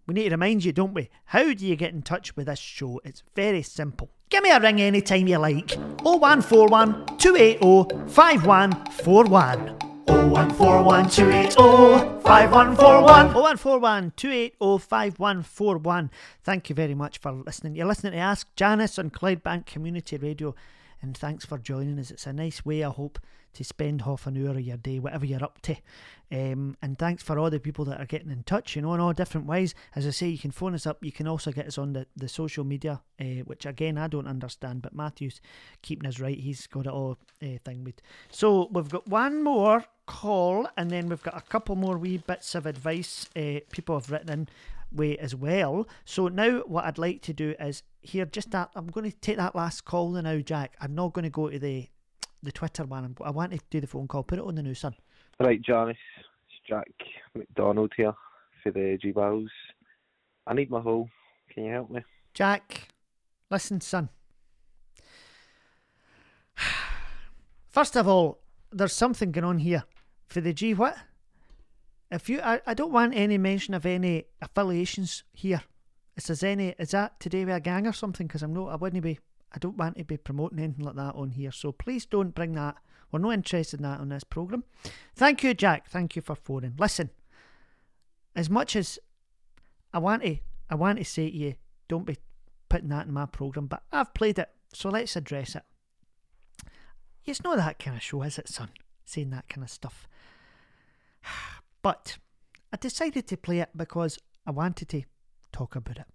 we 0.06 0.14
need 0.14 0.24
to 0.26 0.32
remind 0.32 0.64
you, 0.64 0.72
don't 0.72 0.94
we? 0.94 1.10
How 1.26 1.54
do 1.54 1.66
you 1.66 1.76
get 1.76 1.94
in 1.94 2.02
touch 2.02 2.36
with 2.36 2.48
this 2.48 2.60
show? 2.60 3.02
It's 3.04 3.24
very 3.36 3.62
simple. 3.62 4.10
Give 4.30 4.44
me 4.44 4.52
a 4.52 4.60
ring 4.60 4.82
anytime 4.82 5.28
you 5.28 5.38
like. 5.38 5.72
0141 6.04 7.18
280 7.18 8.12
5141. 8.12 9.87
0141 10.08 11.10
280 11.10 12.22
5141. 12.22 13.34
0141 13.34 14.14
280 14.16 14.78
5141. 14.80 16.12
Thank 16.44 16.70
you 16.70 16.76
very 16.76 16.96
much 16.96 17.18
for 17.18 17.32
listening. 17.32 17.76
You're 17.76 17.88
listening 17.88 18.14
to 18.14 18.18
Ask 18.18 18.48
Janice 18.56 18.98
on 18.98 19.10
Clydebank 19.10 19.66
Community 19.66 20.18
Radio 20.18 20.56
and 21.02 21.18
thanks 21.18 21.46
for 21.46 21.58
joining 21.58 22.00
us. 22.00 22.12
It's 22.12 22.28
a 22.28 22.34
nice 22.34 22.66
way, 22.66 22.84
I 22.84 22.90
hope, 22.90 23.20
to 23.54 23.64
spend 23.64 24.04
half 24.04 24.28
an 24.28 24.38
hour 24.38 24.52
of 24.52 24.62
your 24.62 24.78
day, 24.78 25.00
whatever 25.00 25.26
you're 25.26 25.44
up 25.44 25.62
to. 25.64 25.76
Um, 26.32 26.76
and 26.82 26.98
thanks 26.98 27.24
for 27.24 27.40
all 27.40 27.50
the 27.50 27.60
people 27.60 27.86
that 27.86 28.00
are 28.00 28.06
getting 28.06 28.32
in 28.32 28.44
touch, 28.44 28.76
you 28.76 28.82
know, 28.82 28.94
in 28.94 29.00
all 29.00 29.14
different 29.14 29.48
ways. 29.48 29.74
As 29.96 30.06
I 30.06 30.10
say, 30.12 30.28
you 30.28 30.38
can 30.38 30.52
phone 30.52 30.74
us 30.74 30.86
up. 30.86 31.04
You 31.04 31.12
can 31.12 31.28
also 31.28 31.52
get 31.52 31.68
us 31.68 31.78
on 31.78 31.94
the, 31.94 32.08
the 32.16 32.28
social 32.28 32.64
media, 32.64 33.02
uh, 33.20 33.44
which 33.46 33.66
again, 33.66 33.98
I 33.98 34.08
don't 34.08 34.28
understand, 34.28 34.82
but 34.82 34.94
Matthew's 34.96 35.40
keeping 35.82 36.08
us 36.08 36.20
right. 36.20 36.38
He's 36.38 36.68
got 36.68 36.86
it 36.86 36.92
all 36.92 37.18
uh, 37.42 37.58
thing 37.64 37.84
with. 37.84 38.02
So 38.30 38.68
we've 38.72 38.90
got 38.90 39.08
one 39.08 39.44
more 39.44 39.86
call, 40.06 40.68
and 40.78 40.90
then 40.90 41.10
we've 41.10 41.24
got 41.24 41.38
a 41.38 41.42
couple 41.42 41.76
more 41.76 41.98
wee 41.98 42.18
bits 42.18 42.56
of 42.56 42.66
advice 42.66 43.28
uh, 43.36 43.60
people 43.72 44.00
have 44.00 44.10
written 44.10 44.30
in 44.30 44.48
way 44.92 45.18
as 45.18 45.36
well. 45.36 45.88
So 46.06 46.28
now 46.28 46.60
what 46.62 46.86
I'd 46.86 46.98
like 46.98 47.22
to 47.24 47.34
do 47.34 47.56
is 47.60 47.84
here 48.02 48.26
just 48.26 48.52
that 48.52 48.72
I'm 48.76 48.88
going 48.88 49.10
to 49.10 49.18
take 49.18 49.38
that 49.38 49.56
last 49.56 49.86
call 49.86 50.12
now, 50.12 50.40
Jack. 50.40 50.76
I'm 50.82 50.96
not 50.96 51.14
going 51.14 51.24
to 51.24 51.30
go 51.30 51.50
to 51.50 51.60
the 51.60 51.88
the 52.44 52.52
Twitter 52.52 52.84
one. 52.84 53.16
i 53.24 53.32
want 53.32 53.52
to 53.52 53.60
do 53.70 53.82
the 53.82 53.88
phone 53.88 54.08
call. 54.08 54.24
Put 54.24 54.40
it 54.40 54.46
on 54.46 54.56
the 54.56 54.64
news, 54.64 54.80
son. 54.80 54.96
Right, 55.40 55.62
Janice. 55.62 55.98
It's 56.18 56.68
Jack 56.68 56.88
McDonald 57.36 57.92
here 57.98 58.14
for 58.64 58.72
the 58.72 58.98
G 59.02 59.12
Balls. 59.12 59.50
I 60.46 60.54
need 60.54 60.70
my 60.70 60.80
hole. 60.80 61.10
Can 61.54 61.66
you 61.66 61.72
help 61.72 61.90
me? 61.90 62.02
Jack, 62.34 62.90
listen, 63.50 63.82
son. 63.82 64.10
First 67.70 67.96
of 67.98 68.08
all, 68.08 68.40
there's 68.72 68.94
something 68.94 69.32
going 69.32 69.44
on 69.46 69.60
here 69.60 69.84
for 70.28 70.42
the 70.42 70.54
G. 70.54 70.74
What? 70.74 70.96
If 72.10 72.30
you, 72.30 72.40
I, 72.42 72.62
I 72.66 72.74
don't 72.74 72.92
want 72.92 73.16
any 73.16 73.38
mention 73.38 73.74
of 73.74 73.86
any 73.86 74.26
affiliations 74.42 75.24
here. 75.34 75.62
If 76.16 76.26
there's 76.26 76.44
any, 76.44 76.74
is 76.80 76.92
that 76.92 77.20
today 77.20 77.46
with 77.46 77.56
a 77.56 77.60
gang 77.60 77.86
or 77.86 77.94
something? 77.94 78.28
Because 78.28 78.44
I'm 78.44 78.54
not, 78.54 78.70
I 78.70 78.76
wouldn't 78.76 79.04
be, 79.04 79.20
I 79.54 79.60
don't 79.60 79.78
want 79.78 79.98
to 79.98 80.04
be 80.04 80.18
promoting 80.18 80.60
anything 80.60 80.86
like 80.86 80.96
that 80.96 81.16
on 81.16 81.32
here. 81.32 81.52
So 81.52 81.72
please 81.72 82.06
don't 82.06 82.34
bring 82.34 82.54
that. 82.54 82.76
We're 83.12 83.20
not 83.20 83.34
interested 83.34 83.80
in 83.80 83.84
that 83.84 84.00
on 84.00 84.10
this 84.10 84.24
program. 84.24 84.64
Thank 85.16 85.44
you, 85.44 85.54
Jack. 85.54 85.90
Thank 85.90 86.16
you 86.16 86.22
for 86.22 86.36
phoning. 86.36 86.74
Listen, 86.78 87.10
as 88.36 88.50
much 88.50 88.76
as 88.76 89.00
I 89.94 90.00
want 90.00 90.24
to, 90.24 90.38
I 90.70 90.76
want 90.76 90.98
to 91.00 91.06
say 91.06 91.30
to 91.30 91.36
you, 91.36 91.56
don't 91.88 92.06
be 92.06 92.18
putting 92.70 92.90
that 92.90 93.08
in 93.08 93.14
my 93.14 93.26
program. 93.26 93.68
But 93.68 93.84
I've 93.92 94.14
played 94.14 94.40
it, 94.40 94.50
so 94.74 94.90
let's 94.90 95.16
address 95.16 95.56
it. 95.56 95.64
It's 97.26 97.44
not 97.44 97.58
that 97.58 97.80
kind 97.80 97.98
of 97.98 98.04
show, 98.04 98.22
is 98.24 98.38
it, 98.38 98.48
son? 98.48 98.70
Saying 99.06 99.30
that 99.32 99.50
kind 99.50 99.64
of 99.64 99.70
stuff. 99.70 100.08
But 101.82 102.18
I 102.74 102.78
decided 102.78 103.28
to 103.28 103.38
play 103.38 103.60
it 103.60 103.70
because 103.76 104.20
I 104.46 104.52
wanted 104.52 104.90
to 104.90 105.04
talk 105.52 105.76
about 105.76 105.98
it. 105.98 106.06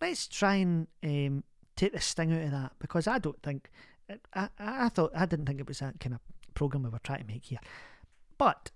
Let's 0.00 0.26
try 0.26 0.56
and 0.56 0.86
um, 1.04 1.44
take 1.76 1.92
the 1.92 2.00
sting 2.00 2.32
out 2.32 2.42
of 2.42 2.50
that 2.50 2.72
because 2.78 3.06
I 3.06 3.18
don't 3.18 3.40
think 3.42 3.70
I, 4.34 4.48
I 4.58 4.88
thought 4.88 5.12
I 5.14 5.26
didn't 5.26 5.46
think 5.46 5.60
it 5.60 5.68
was 5.68 5.78
that 5.78 6.00
kind 6.00 6.14
of 6.14 6.20
program 6.54 6.82
we 6.82 6.90
were 6.90 6.98
trying 7.02 7.20
to 7.20 7.26
make 7.26 7.44
here. 7.44 7.60
But 8.38 8.70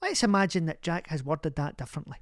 let's 0.00 0.22
imagine 0.22 0.66
that 0.66 0.82
Jack 0.82 1.08
has 1.08 1.24
worded 1.24 1.56
that 1.56 1.76
differently 1.76 2.18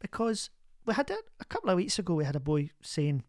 because 0.00 0.50
we 0.86 0.94
had 0.94 1.10
it 1.10 1.24
a 1.40 1.44
couple 1.46 1.70
of 1.70 1.76
weeks 1.76 1.98
ago. 1.98 2.14
We 2.14 2.24
had 2.24 2.36
a 2.36 2.40
boy 2.40 2.70
saying, 2.82 3.22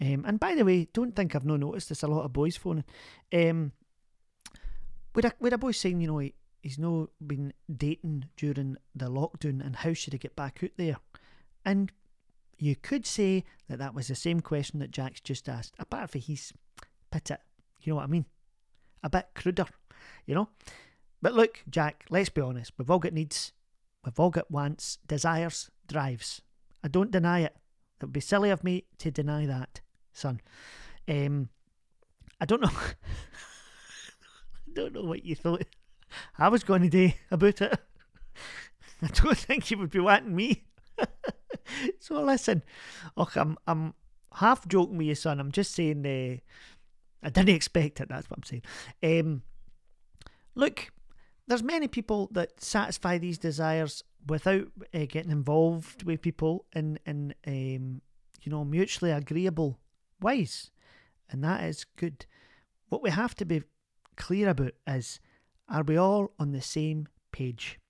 um, 0.00 0.24
and 0.26 0.40
by 0.40 0.54
the 0.54 0.64
way, 0.64 0.88
don't 0.92 1.14
think 1.14 1.34
I've 1.34 1.44
no 1.44 1.56
noticed. 1.56 1.90
There's 1.90 2.02
a 2.02 2.08
lot 2.08 2.24
of 2.24 2.32
boys 2.32 2.56
phoning. 2.56 2.84
Um, 3.32 3.72
with 5.14 5.26
a 5.26 5.32
with 5.38 5.52
a 5.52 5.58
boy 5.58 5.72
saying, 5.72 6.00
you 6.00 6.08
know, 6.08 6.18
he, 6.18 6.34
he's 6.64 6.78
no 6.78 7.10
been 7.24 7.52
dating 7.76 8.24
during 8.38 8.78
the 8.94 9.10
lockdown, 9.10 9.64
and 9.64 9.76
how 9.76 9.92
should 9.92 10.14
he 10.14 10.18
get 10.18 10.34
back 10.34 10.60
out 10.64 10.70
there? 10.78 10.96
And 11.62 11.92
you 12.58 12.74
could 12.74 13.04
say 13.04 13.44
that 13.68 13.78
that 13.78 13.94
was 13.94 14.08
the 14.08 14.14
same 14.14 14.40
question 14.40 14.80
that 14.80 14.90
Jack's 14.90 15.20
just 15.20 15.46
asked, 15.46 15.74
apart 15.78 16.10
from 16.10 16.22
he's 16.22 16.54
put 17.10 17.30
it, 17.30 17.40
you 17.82 17.92
know 17.92 17.96
what 17.96 18.04
I 18.04 18.08
mean? 18.08 18.24
A 19.02 19.10
bit 19.10 19.28
cruder, 19.34 19.66
you 20.24 20.34
know? 20.34 20.48
But 21.20 21.34
look, 21.34 21.62
Jack, 21.68 22.06
let's 22.08 22.30
be 22.30 22.40
honest. 22.40 22.72
We've 22.78 22.90
all 22.90 22.98
got 22.98 23.12
needs, 23.12 23.52
we've 24.02 24.18
all 24.18 24.30
got 24.30 24.50
wants, 24.50 24.98
desires, 25.06 25.70
drives. 25.86 26.40
I 26.82 26.88
don't 26.88 27.10
deny 27.10 27.40
it. 27.40 27.54
It 28.00 28.06
would 28.06 28.12
be 28.12 28.20
silly 28.20 28.48
of 28.48 28.64
me 28.64 28.84
to 28.98 29.10
deny 29.10 29.44
that, 29.44 29.82
son. 30.14 30.40
Um, 31.06 31.50
I 32.40 32.46
don't 32.46 32.62
know. 32.62 32.68
I 32.72 32.94
don't 34.72 34.94
know 34.94 35.02
what 35.02 35.26
you 35.26 35.36
thought 35.36 35.66
I 36.38 36.48
was 36.48 36.64
going 36.64 36.82
to 36.82 36.88
do 36.88 37.12
about 37.30 37.60
it. 37.60 37.78
I 39.02 39.06
don't 39.08 39.36
think 39.36 39.70
you 39.70 39.78
would 39.78 39.90
be 39.90 40.00
wanting 40.00 40.34
me. 40.34 40.64
so 42.00 42.22
listen, 42.22 42.62
okay, 43.18 43.40
I'm 43.40 43.56
I'm 43.66 43.94
half 44.32 44.66
joking 44.68 44.96
with 44.98 45.06
you, 45.06 45.14
son. 45.14 45.40
I'm 45.40 45.52
just 45.52 45.74
saying. 45.74 46.06
Uh, 46.06 46.40
I 47.24 47.30
didn't 47.30 47.48
expect 47.56 48.00
it. 48.00 48.08
That's 48.08 48.28
what 48.30 48.38
I'm 48.38 48.44
saying. 48.44 48.62
Um, 49.02 49.42
look, 50.54 50.90
there's 51.46 51.62
many 51.62 51.88
people 51.88 52.28
that 52.32 52.62
satisfy 52.62 53.18
these 53.18 53.38
desires 53.38 54.04
without 54.26 54.68
uh, 54.94 55.06
getting 55.08 55.30
involved 55.30 56.04
with 56.04 56.22
people 56.22 56.66
in 56.74 56.98
in 57.06 57.34
um, 57.46 58.00
you 58.42 58.50
know 58.50 58.64
mutually 58.64 59.10
agreeable 59.10 59.78
ways, 60.20 60.70
and 61.30 61.42
that 61.44 61.64
is 61.64 61.84
good. 61.96 62.26
What 62.88 63.02
we 63.02 63.10
have 63.10 63.34
to 63.36 63.44
be 63.44 63.62
clear 64.16 64.50
about 64.50 64.72
is 64.86 65.18
are 65.74 65.82
we 65.82 65.96
all 65.96 66.30
on 66.38 66.52
the 66.52 66.62
same 66.62 67.08
page? 67.32 67.80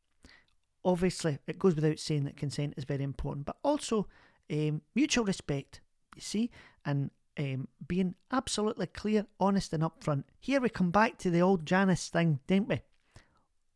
Obviously, 0.86 1.38
it 1.46 1.58
goes 1.58 1.74
without 1.74 1.98
saying 1.98 2.24
that 2.24 2.36
consent 2.36 2.74
is 2.78 2.84
very 2.84 3.04
important, 3.04 3.44
but 3.44 3.56
also 3.62 4.06
um, 4.50 4.80
mutual 4.94 5.26
respect, 5.26 5.82
you 6.16 6.22
see, 6.22 6.50
and 6.86 7.10
um, 7.38 7.68
being 7.86 8.14
absolutely 8.32 8.86
clear, 8.86 9.26
honest, 9.38 9.74
and 9.74 9.82
upfront. 9.82 10.24
Here 10.40 10.62
we 10.62 10.70
come 10.70 10.90
back 10.90 11.18
to 11.18 11.30
the 11.30 11.42
old 11.42 11.66
Janice 11.66 12.08
thing, 12.08 12.40
don't 12.46 12.68
we? 12.68 12.80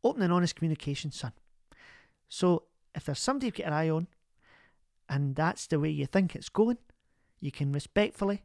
Open 0.03 0.23
and 0.23 0.33
honest 0.33 0.57
communication, 0.57 1.11
son. 1.11 1.33
So 2.31 2.64
if 2.94 3.05
there's 3.05 3.18
somebody 3.18 3.47
you've 3.47 3.57
got 3.57 3.66
your 3.66 3.75
eye 3.75 3.90
on, 3.90 4.07
and 5.07 5.35
that's 5.35 5.66
the 5.66 5.79
way 5.79 5.90
you 5.90 6.07
think 6.07 6.35
it's 6.35 6.49
going, 6.49 6.79
you 7.40 7.51
can 7.51 7.73
respectfully 7.73 8.42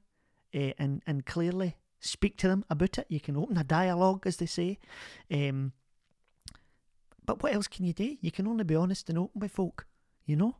uh, 0.53 0.71
and 0.77 1.01
and 1.07 1.25
clearly 1.25 1.77
speak 2.03 2.37
to 2.37 2.47
them 2.47 2.65
about 2.69 2.97
it. 2.97 3.07
You 3.09 3.19
can 3.19 3.37
open 3.37 3.57
a 3.57 3.63
dialogue, 3.63 4.25
as 4.25 4.37
they 4.37 4.45
say. 4.45 4.79
Um, 5.31 5.71
but 7.25 7.41
what 7.41 7.53
else 7.53 7.67
can 7.67 7.85
you 7.85 7.93
do? 7.93 8.17
You 8.21 8.31
can 8.31 8.47
only 8.47 8.63
be 8.63 8.75
honest 8.75 9.09
and 9.09 9.17
open 9.17 9.41
with 9.41 9.51
folk, 9.51 9.87
you 10.25 10.35
know? 10.35 10.57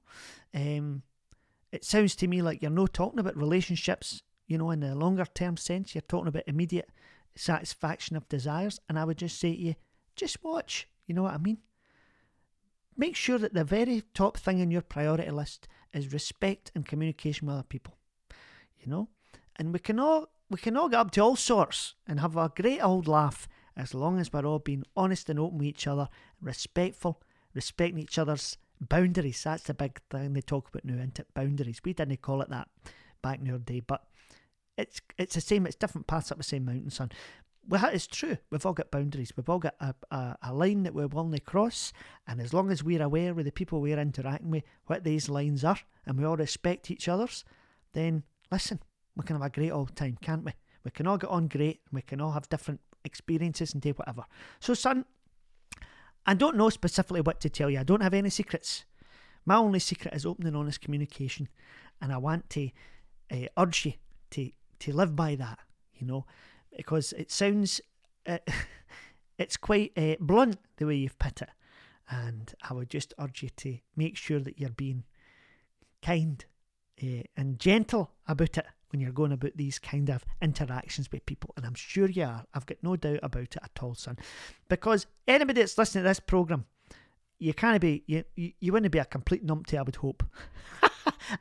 Um, 0.54 1.04
it 1.72 1.84
sounds 1.84 2.16
to 2.18 2.28
me 2.28 2.42
like 2.42 2.62
you're 2.62 2.72
not 2.72 2.94
talking 2.94 3.20
about 3.20 3.36
relationships, 3.36 4.24
you 4.48 4.58
know, 4.58 4.72
in 4.72 4.80
the 4.80 4.96
longer 4.96 5.26
term 5.26 5.58
sense. 5.58 5.94
You're 5.94 6.04
talking 6.04 6.28
about 6.28 6.44
immediate 6.48 6.90
satisfaction 7.36 8.16
of 8.16 8.30
desires. 8.30 8.80
And 8.88 8.98
I 8.98 9.06
would 9.06 9.18
just 9.18 9.40
say 9.40 9.54
to 9.54 9.62
you, 9.62 9.76
just 10.16 10.44
watch, 10.44 10.88
you 11.08 11.16
know 11.16 11.24
what 11.24 11.34
I 11.34 11.38
mean? 11.38 11.58
Make 12.96 13.16
sure 13.16 13.40
that 13.40 13.54
the 13.54 13.64
very 13.64 14.04
top 14.14 14.38
thing 14.38 14.62
on 14.62 14.70
your 14.72 14.84
priority 14.84 15.30
list 15.32 15.68
is 15.94 16.14
respect 16.14 16.72
and 16.76 16.86
communication 16.86 17.48
with 17.48 17.56
other 17.56 17.64
people, 17.64 17.98
you 18.80 18.88
know? 18.92 19.10
And 19.56 19.74
we 19.74 19.80
can 19.80 20.00
all 20.00 20.30
we 20.54 20.60
can 20.60 20.78
all 20.78 20.88
get 20.88 21.00
up 21.00 21.12
to 21.12 21.20
all 21.20 21.36
sorts 21.36 21.96
and 22.08 22.20
have 22.20 22.38
a 22.38 22.52
great 22.56 22.80
old 22.80 23.08
laugh 23.08 23.48
as 23.76 23.96
long 23.96 24.20
as 24.20 24.32
we're 24.32 24.46
all 24.46 24.60
being 24.60 24.84
honest 24.96 25.28
and 25.28 25.39
open 25.39 25.58
with 25.58 25.68
each 25.68 25.88
other, 25.88 26.08
respectful, 26.39 27.20
respecting 27.56 27.98
each 27.98 28.20
other's 28.20 28.60
boundaries. 28.80 29.42
That's 29.44 29.63
the 29.63 29.74
big 29.74 30.00
thing 30.12 30.34
they 30.34 30.42
talk 30.42 30.70
about 30.70 30.86
now, 30.86 30.94
isn't 30.94 31.18
it? 31.18 31.34
Boundaries. 31.34 31.82
We 31.84 31.94
didn't 31.94 32.22
call 32.22 32.44
it 32.44 32.52
that 32.52 32.68
back 33.24 33.39
in 33.39 33.50
our 33.50 33.58
day, 33.58 33.80
but 33.80 34.04
it's 34.78 35.02
it's 35.18 35.34
the 35.34 35.42
same. 35.42 35.66
It's 35.66 35.76
different 35.76 36.06
paths 36.06 36.32
up 36.32 36.38
the 36.38 36.44
same 36.44 36.66
mountain, 36.66 36.92
son. 36.92 37.12
Well, 37.68 37.86
it's 37.86 38.06
true. 38.06 38.38
We've 38.52 38.66
all 38.66 38.74
got 38.74 38.92
boundaries. 38.92 39.34
We've 39.36 39.50
all 39.50 39.60
got 39.60 39.76
a, 39.80 39.96
a, 40.12 40.38
a 40.44 40.54
line 40.54 40.84
that 40.84 40.94
we're 40.94 41.08
willing 41.08 41.32
to 41.32 41.39
cross, 41.39 41.94
and 42.28 42.39
as 42.39 42.54
long 42.54 42.70
as 42.70 42.84
we're 42.84 43.02
aware 43.02 43.34
with 43.34 43.46
the 43.46 43.52
people 43.52 43.82
we're 43.82 43.98
interacting 43.98 44.52
with 44.52 44.66
what 44.86 45.04
these 45.04 45.30
lines 45.30 45.63
are, 45.63 45.80
and 46.06 46.20
we 46.20 46.26
all 46.26 46.38
respect 46.38 46.92
each 46.92 47.08
other's, 47.08 47.44
then 47.94 48.24
listen, 48.52 48.82
we 49.15 49.23
can 49.23 49.36
have 49.36 49.45
a 49.45 49.49
great 49.49 49.71
old 49.71 49.95
time, 49.95 50.17
can't 50.21 50.43
we? 50.43 50.54
We 50.84 50.91
can 50.91 51.08
all 51.08 51.17
get 51.17 51.30
on 51.30 51.47
great, 51.47 51.82
we 51.91 52.02
can 52.02 52.19
all 52.19 52.32
have 52.32 52.49
different 52.49 52.82
experiences 53.06 53.73
and 53.73 53.82
do 53.82 53.91
whatever. 53.91 54.26
So, 54.60 54.73
son, 54.73 55.06
I 56.26 56.34
don't 56.34 56.58
know 56.58 56.69
specifically 56.69 57.21
what 57.21 57.39
to 57.41 57.49
tell 57.49 57.69
you. 57.69 57.80
I 57.80 57.84
don't 57.84 58.02
have 58.02 58.13
any 58.13 58.30
secrets. 58.30 58.86
My 59.45 59.56
only 59.56 59.80
secret 59.80 60.13
is 60.13 60.26
open 60.26 60.47
and 60.47 60.56
honest 60.56 60.82
communication, 60.82 61.49
and 62.02 62.13
I 62.13 62.17
want 62.17 62.49
to 62.52 62.69
uh, 63.32 63.47
urge 63.58 63.86
you 63.86 63.93
to 64.32 64.52
to 64.80 64.95
live 64.95 65.15
by 65.15 65.36
that. 65.36 65.60
You 65.93 66.08
know, 66.08 66.26
because 66.76 67.13
it 67.13 67.32
sounds 67.32 67.82
uh, 68.26 68.38
it's 69.38 69.58
quite 69.58 69.91
uh, 69.97 70.15
blunt 70.19 70.60
the 70.78 70.86
way 70.86 70.95
you've 70.95 71.19
put 71.19 71.41
it, 71.41 71.49
and 72.10 72.54
I 72.67 72.73
would 72.73 72.89
just 72.89 73.13
urge 73.19 73.43
you 73.43 73.49
to 73.58 73.78
make 73.95 74.15
sure 74.15 74.39
that 74.39 74.60
you're 74.60 74.69
being 74.69 75.04
kind 76.02 76.43
and 77.36 77.60
gentle 77.60 78.12
about 78.28 78.58
it 78.58 78.65
when 78.94 79.02
you're 79.02 79.12
going 79.12 79.34
about 79.34 79.58
these 79.58 79.80
kind 79.80 80.10
of 80.10 80.24
interactions 80.42 81.12
with 81.12 81.26
people. 81.26 81.54
And 81.58 81.66
I'm 81.66 81.74
sure 81.74 82.08
you 82.08 82.24
are. 82.24 82.46
I've 82.54 82.68
got 82.68 82.78
no 82.84 82.96
doubt 82.96 83.20
about 83.24 83.42
it 83.42 83.58
at 83.62 83.80
all, 83.82 83.96
son. 83.96 84.18
Because 84.70 85.08
anybody 85.28 85.62
that's 85.62 85.78
listening 85.78 86.04
to 86.04 86.10
this 86.10 86.20
programme, 86.20 86.66
you 87.40 87.54
can't 87.54 87.82
be, 87.82 88.04
you, 88.06 88.24
you, 88.36 88.54
you 88.60 88.72
wouldn't 88.72 88.92
be 88.92 89.00
a 89.00 89.06
complete 89.06 89.46
numpty, 89.46 89.78
I 89.78 89.82
would 89.82 89.98
hope. 89.98 90.24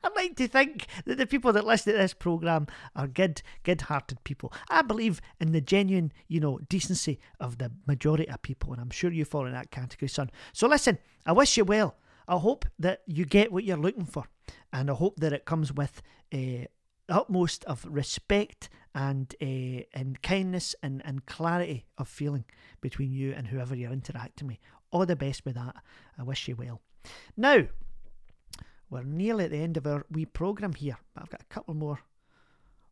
I 0.02 0.08
like 0.16 0.34
to 0.36 0.48
think 0.48 0.86
that 1.04 1.18
the 1.18 1.26
people 1.26 1.52
that 1.52 1.66
listen 1.66 1.92
to 1.92 1.98
this 1.98 2.14
programme 2.14 2.66
are 2.96 3.06
good, 3.06 3.42
good 3.62 3.82
hearted 3.82 4.24
people. 4.24 4.52
I 4.68 4.82
believe 4.82 5.20
in 5.38 5.52
the 5.52 5.60
genuine, 5.60 6.12
you 6.28 6.40
know, 6.40 6.58
decency 6.68 7.20
of 7.38 7.58
the 7.58 7.70
majority 7.86 8.28
of 8.28 8.42
people, 8.42 8.72
and 8.72 8.80
I'm 8.80 8.90
sure 8.90 9.12
you 9.12 9.24
fall 9.24 9.46
in 9.46 9.52
that 9.52 9.70
category, 9.70 10.08
son. 10.08 10.30
So 10.52 10.66
listen, 10.66 10.98
I 11.26 11.32
wish 11.32 11.56
you 11.56 11.64
well. 11.64 11.96
I 12.26 12.38
hope 12.38 12.64
that 12.78 13.02
you 13.06 13.24
get 13.24 13.52
what 13.52 13.64
you're 13.64 13.76
looking 13.76 14.06
for, 14.06 14.24
and 14.72 14.90
I 14.90 14.94
hope 14.94 15.20
that 15.20 15.32
it 15.32 15.44
comes 15.44 15.72
with 15.72 16.02
uh, 16.32 16.66
utmost 17.08 17.64
of 17.64 17.84
respect 17.88 18.68
and 18.94 19.34
uh, 19.40 19.84
and 19.94 20.22
kindness 20.22 20.74
and, 20.82 21.02
and 21.04 21.26
clarity 21.26 21.86
of 21.98 22.08
feeling 22.08 22.44
between 22.80 23.12
you 23.12 23.32
and 23.36 23.46
whoever 23.46 23.74
you're 23.74 23.92
interacting 23.92 24.48
with. 24.48 24.58
All 24.90 25.06
the 25.06 25.16
best 25.16 25.44
with 25.44 25.54
that. 25.54 25.76
I 26.18 26.22
wish 26.22 26.48
you 26.48 26.56
well. 26.56 26.80
Now, 27.36 27.66
we're 28.90 29.02
nearly 29.02 29.44
at 29.44 29.50
the 29.50 29.62
end 29.62 29.76
of 29.76 29.86
our 29.86 30.04
wee 30.10 30.26
programme 30.26 30.74
here, 30.74 30.98
but 31.14 31.22
I've 31.22 31.30
got 31.30 31.42
a 31.42 31.54
couple 31.54 31.74
more. 31.74 32.00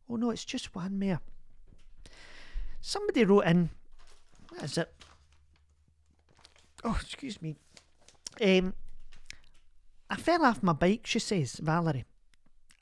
Oh 0.09 0.15
no, 0.15 0.31
it's 0.31 0.45
just 0.45 0.75
one 0.75 0.99
more. 0.99 1.21
Somebody 2.81 3.23
wrote 3.23 3.45
in. 3.45 3.69
What 4.49 4.63
is 4.63 4.77
it? 4.77 4.91
Oh, 6.83 6.97
excuse 6.99 7.41
me. 7.41 7.55
Um, 8.41 8.73
I 10.09 10.15
fell 10.15 10.43
off 10.43 10.63
my 10.63 10.73
bike, 10.73 11.05
she 11.05 11.19
says, 11.19 11.59
Valerie. 11.61 12.05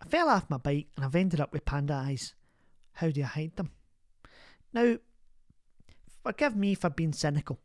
I 0.01 0.05
fell 0.05 0.29
off 0.29 0.49
my 0.49 0.57
bike 0.57 0.87
and 0.95 1.05
I've 1.05 1.15
ended 1.15 1.39
up 1.39 1.53
with 1.53 1.65
panda 1.65 1.93
eyes. 1.93 2.33
How 2.93 3.09
do 3.09 3.19
you 3.19 3.25
hide 3.25 3.55
them? 3.55 3.71
Now, 4.73 4.97
forgive 6.23 6.55
me 6.55 6.75
for 6.75 6.89
being 6.89 7.13
cynical, 7.13 7.59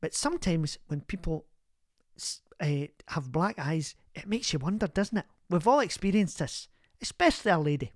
but 0.00 0.14
sometimes 0.14 0.78
when 0.88 1.00
people 1.02 1.46
uh, 2.60 2.86
have 3.08 3.32
black 3.32 3.58
eyes, 3.58 3.94
it 4.14 4.26
makes 4.26 4.52
you 4.52 4.58
wonder, 4.58 4.86
doesn't 4.86 5.18
it? 5.18 5.26
We've 5.50 5.66
all 5.66 5.80
experienced 5.80 6.38
this, 6.38 6.68
especially 7.00 7.52
a 7.52 7.58
lady. 7.58 7.92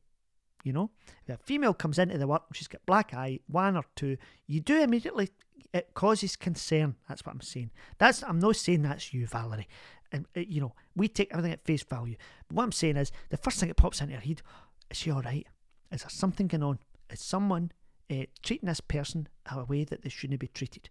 You 0.65 0.73
know, 0.73 0.91
if 1.27 1.35
a 1.35 1.43
female 1.43 1.73
comes 1.73 1.99
into 1.99 2.19
the 2.19 2.27
work 2.27 2.43
and 2.49 2.57
she's 2.57 2.69
got 2.69 2.85
black 2.85 3.15
eye, 3.15 3.41
one 3.47 3.77
or 3.77 3.85
two, 3.95 4.17
you 4.47 4.61
do 4.61 4.81
immediately, 4.83 5.31
it 5.73 5.95
causes 5.95 6.37
concern. 6.37 6.97
That's 7.09 7.25
what 7.25 7.33
I'm 7.33 7.41
saying. 7.41 7.71
That's 7.99 8.23
I'm 8.23 8.39
not 8.39 8.57
saying 8.57 8.83
that's 8.83 9.15
you, 9.15 9.27
Valerie. 9.27 9.69
And, 10.13 10.27
uh, 10.37 10.41
you 10.41 10.61
know, 10.61 10.75
we 10.97 11.09
take 11.09 11.31
everything 11.33 11.53
at 11.53 11.65
face 11.65 11.83
value. 11.83 12.17
But 12.49 12.57
what 12.57 12.65
I'm 12.65 12.73
saying 12.73 12.97
is, 12.97 13.13
the 13.31 13.37
first 13.37 13.61
thing 13.61 13.69
that 13.69 13.77
pops 13.77 14.01
into 14.01 14.13
your 14.13 14.23
head, 14.23 14.43
is 14.91 14.97
she 14.97 15.11
all 15.11 15.23
right? 15.23 15.47
Is 15.93 16.03
there 16.03 16.11
something 16.11 16.47
going 16.47 16.63
on? 16.63 16.79
Is 17.11 17.21
someone 17.21 17.73
uh, 18.11 18.25
treating 18.43 18.69
this 18.69 18.81
person 18.81 19.29
in 19.51 19.59
a 19.59 19.65
way 19.65 19.85
that 19.85 20.03
they 20.03 20.09
shouldn't 20.09 20.41
be 20.41 20.49
treated? 20.49 20.89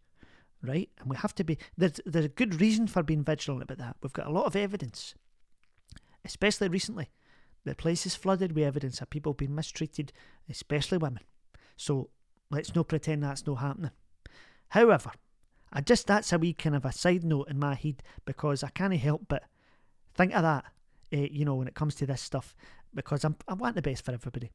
Right? 0.62 0.90
And 1.00 1.10
we 1.10 1.18
have 1.18 1.36
to 1.36 1.44
be, 1.44 1.58
there's, 1.78 2.00
there's 2.06 2.26
a 2.26 2.30
good 2.30 2.60
reason 2.60 2.88
for 2.88 3.04
being 3.04 3.24
vigilant 3.24 3.64
about 3.64 3.78
that. 3.78 3.98
We've 4.02 4.14
got 4.14 4.28
a 4.28 4.32
lot 4.32 4.46
of 4.46 4.56
evidence, 4.56 5.14
especially 6.26 6.68
recently. 6.68 7.10
The 7.64 7.76
place 7.76 8.06
is 8.06 8.16
flooded 8.16 8.54
with 8.54 8.64
evidence 8.64 9.02
of 9.02 9.10
people 9.10 9.34
being 9.34 9.54
mistreated, 9.54 10.14
especially 10.50 10.98
women. 10.98 11.24
So 11.76 12.10
let's 12.50 12.74
not 12.74 12.88
pretend 12.88 13.24
that's 13.24 13.46
not 13.46 13.56
happening. 13.56 13.92
However, 14.70 15.12
I 15.72 15.82
just 15.82 16.08
that's 16.08 16.34
a 16.34 16.38
wee 16.38 16.54
kind 16.54 16.76
of 16.76 16.86
a 16.86 16.92
side 16.92 17.24
note 17.24 17.50
in 17.50 17.60
my 17.60 17.76
head 17.76 18.04
because 18.26 18.64
I 18.64 18.70
can't 18.70 18.96
help 18.96 19.26
but 19.28 19.44
think 20.16 20.34
of 20.34 20.44
that, 20.44 20.66
uh, 21.14 21.18
you 21.32 21.46
know, 21.46 21.56
when 21.56 21.68
it 21.68 21.76
comes 21.76 21.96
to 21.96 22.06
this 22.06 22.22
stuff 22.22 22.56
because 22.94 23.24
I'm 23.24 23.36
I 23.48 23.54
want 23.54 23.76
the 23.76 23.82
best 23.82 24.06
for 24.06 24.12
everybody. 24.12 24.52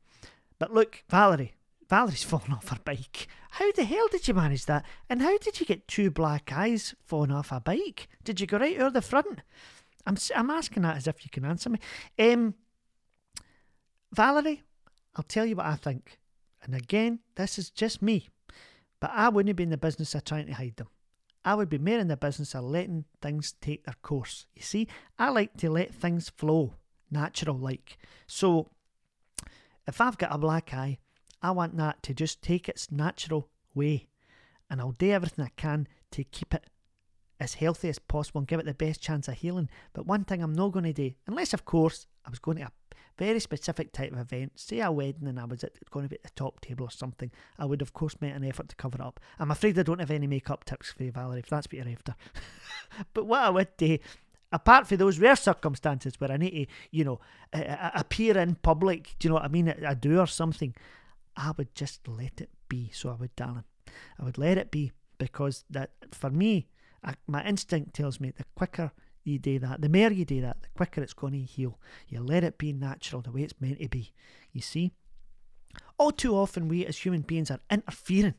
But 0.58 0.72
look, 0.72 1.04
Valerie, 1.08 1.54
Valerie's 1.88 2.22
fallen 2.22 2.52
off 2.52 2.68
her 2.68 2.78
bike. 2.84 3.28
How 3.50 3.70
the 3.72 3.84
hell 3.84 4.08
did 4.10 4.28
you 4.28 4.34
manage 4.34 4.66
that? 4.66 4.84
And 5.08 5.22
how 5.22 5.36
did 5.38 5.60
you 5.60 5.66
get 5.66 5.88
two 5.88 6.10
black 6.10 6.52
eyes 6.52 6.94
falling 7.04 7.32
off 7.32 7.52
a 7.52 7.60
bike? 7.60 8.08
Did 8.24 8.40
you 8.40 8.46
go 8.46 8.58
right 8.58 8.78
over 8.78 8.90
the 8.90 9.02
front? 9.02 9.40
I'm 10.06 10.16
I'm 10.34 10.50
asking 10.50 10.82
that 10.82 10.96
as 10.96 11.06
if 11.06 11.24
you 11.24 11.30
can 11.30 11.44
answer 11.44 11.70
me. 11.70 11.78
Um, 12.18 12.54
Valerie, 14.12 14.62
I'll 15.16 15.24
tell 15.24 15.46
you 15.46 15.56
what 15.56 15.66
I 15.66 15.76
think. 15.76 16.18
And 16.62 16.74
again, 16.74 17.20
this 17.34 17.58
is 17.58 17.70
just 17.70 18.02
me. 18.02 18.28
But 19.00 19.10
I 19.12 19.28
wouldn't 19.28 19.56
be 19.56 19.64
in 19.64 19.70
the 19.70 19.76
business 19.76 20.14
of 20.14 20.24
trying 20.24 20.46
to 20.46 20.52
hide 20.52 20.76
them. 20.76 20.88
I 21.44 21.54
would 21.54 21.68
be 21.68 21.78
more 21.78 21.98
in 21.98 22.08
the 22.08 22.16
business 22.16 22.54
of 22.54 22.64
letting 22.64 23.04
things 23.20 23.54
take 23.60 23.84
their 23.84 23.96
course. 24.02 24.46
You 24.54 24.62
see, 24.62 24.88
I 25.18 25.30
like 25.30 25.56
to 25.58 25.70
let 25.70 25.94
things 25.94 26.30
flow, 26.30 26.74
natural 27.10 27.56
like. 27.56 27.98
So, 28.26 28.68
if 29.86 30.00
I've 30.00 30.18
got 30.18 30.34
a 30.34 30.38
black 30.38 30.72
eye, 30.72 30.98
I 31.42 31.50
want 31.50 31.76
that 31.76 32.02
to 32.04 32.14
just 32.14 32.42
take 32.42 32.68
its 32.68 32.92
natural 32.92 33.48
way. 33.74 34.08
And 34.70 34.80
I'll 34.80 34.92
do 34.92 35.10
everything 35.10 35.44
I 35.44 35.50
can 35.56 35.88
to 36.12 36.24
keep 36.24 36.54
it 36.54 36.64
as 37.40 37.54
healthy 37.54 37.88
as 37.88 37.98
possible 37.98 38.38
and 38.38 38.46
give 38.46 38.60
it 38.60 38.66
the 38.66 38.74
best 38.74 39.02
chance 39.02 39.26
of 39.26 39.34
healing. 39.34 39.68
But 39.92 40.06
one 40.06 40.24
thing 40.24 40.42
I'm 40.42 40.52
not 40.52 40.70
going 40.70 40.84
to 40.84 40.92
do, 40.92 41.12
unless, 41.26 41.52
of 41.52 41.64
course, 41.64 42.06
I 42.24 42.30
was 42.30 42.38
going 42.38 42.58
to 42.58 42.64
a 42.64 42.72
very 43.18 43.40
specific 43.40 43.92
type 43.92 44.12
of 44.12 44.18
event, 44.18 44.52
say 44.58 44.80
a 44.80 44.90
wedding 44.90 45.28
and 45.28 45.38
I 45.38 45.44
was 45.44 45.64
at, 45.64 45.72
going 45.90 46.04
to 46.04 46.08
be 46.08 46.16
at 46.16 46.22
the 46.22 46.30
top 46.30 46.60
table 46.60 46.86
or 46.86 46.90
something, 46.90 47.30
I 47.58 47.64
would 47.64 47.82
of 47.82 47.92
course 47.92 48.16
make 48.20 48.34
an 48.34 48.44
effort 48.44 48.68
to 48.70 48.76
cover 48.76 49.02
up. 49.02 49.20
I'm 49.38 49.50
afraid 49.50 49.78
I 49.78 49.82
don't 49.82 50.00
have 50.00 50.10
any 50.10 50.26
makeup 50.26 50.64
tips 50.64 50.92
for 50.92 51.04
you, 51.04 51.12
Valerie, 51.12 51.40
if 51.40 51.48
that's 51.48 51.66
what 51.66 51.74
you're 51.74 51.88
after. 51.88 52.14
but 53.14 53.26
what 53.26 53.40
I 53.40 53.50
would 53.50 53.76
do, 53.76 53.98
apart 54.50 54.86
from 54.86 54.98
those 54.98 55.18
rare 55.18 55.36
circumstances 55.36 56.14
where 56.18 56.32
I 56.32 56.36
need 56.36 56.50
to, 56.50 56.66
you 56.90 57.04
know, 57.04 57.20
uh, 57.52 57.90
appear 57.94 58.36
in 58.38 58.56
public, 58.56 59.14
do 59.18 59.26
you 59.26 59.30
know 59.30 59.34
what 59.34 59.44
I 59.44 59.48
mean, 59.48 59.74
I 59.86 59.94
do 59.94 60.18
or 60.18 60.26
something, 60.26 60.74
I 61.36 61.52
would 61.56 61.74
just 61.74 62.06
let 62.08 62.40
it 62.40 62.50
be. 62.68 62.90
So 62.92 63.10
I 63.10 63.14
would, 63.14 63.34
darling. 63.36 63.64
I 64.18 64.24
would 64.24 64.38
let 64.38 64.58
it 64.58 64.70
be 64.70 64.92
because 65.18 65.64
that, 65.70 65.90
for 66.12 66.30
me, 66.30 66.68
I, 67.04 67.14
my 67.26 67.44
instinct 67.44 67.94
tells 67.94 68.20
me 68.20 68.30
the 68.30 68.44
quicker 68.54 68.92
you 69.24 69.38
do 69.38 69.58
that, 69.60 69.80
the 69.80 69.88
more 69.88 70.10
you 70.10 70.24
do 70.24 70.40
that, 70.40 70.62
the 70.62 70.68
quicker 70.74 71.02
it's 71.02 71.14
going 71.14 71.32
to 71.34 71.38
heal. 71.38 71.78
You 72.08 72.20
let 72.20 72.44
it 72.44 72.58
be 72.58 72.72
natural, 72.72 73.22
the 73.22 73.30
way 73.30 73.42
it's 73.42 73.60
meant 73.60 73.80
to 73.80 73.88
be. 73.88 74.12
You 74.52 74.60
see? 74.60 74.92
All 75.98 76.10
too 76.10 76.34
often, 76.34 76.68
we 76.68 76.84
as 76.84 76.98
human 76.98 77.22
beings 77.22 77.50
are 77.50 77.60
interfering 77.70 78.34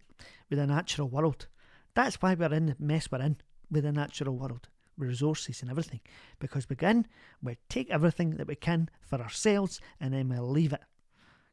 with 0.49 0.59
the 0.59 0.67
natural 0.67 1.07
world. 1.07 1.47
That's 1.95 2.21
why 2.21 2.33
we're 2.33 2.53
in 2.53 2.67
the 2.67 2.75
mess 2.79 3.09
we're 3.11 3.21
in 3.21 3.37
with 3.71 3.83
the 3.83 3.91
natural 3.91 4.35
world, 4.35 4.67
with 4.97 5.09
resources 5.09 5.61
and 5.61 5.71
everything. 5.71 6.01
Because 6.39 6.69
we 6.69 6.75
begin, 6.75 7.07
we 7.41 7.57
take 7.69 7.89
everything 7.89 8.31
that 8.31 8.47
we 8.47 8.55
can 8.55 8.89
for 9.01 9.21
ourselves 9.21 9.79
and 9.99 10.13
then 10.13 10.29
we 10.29 10.37
leave 10.37 10.73
it, 10.73 10.81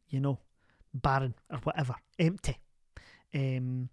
you 0.08 0.20
know, 0.20 0.38
barren 0.92 1.34
or 1.50 1.58
whatever, 1.58 1.94
empty. 2.18 2.58
Um, 3.32 3.90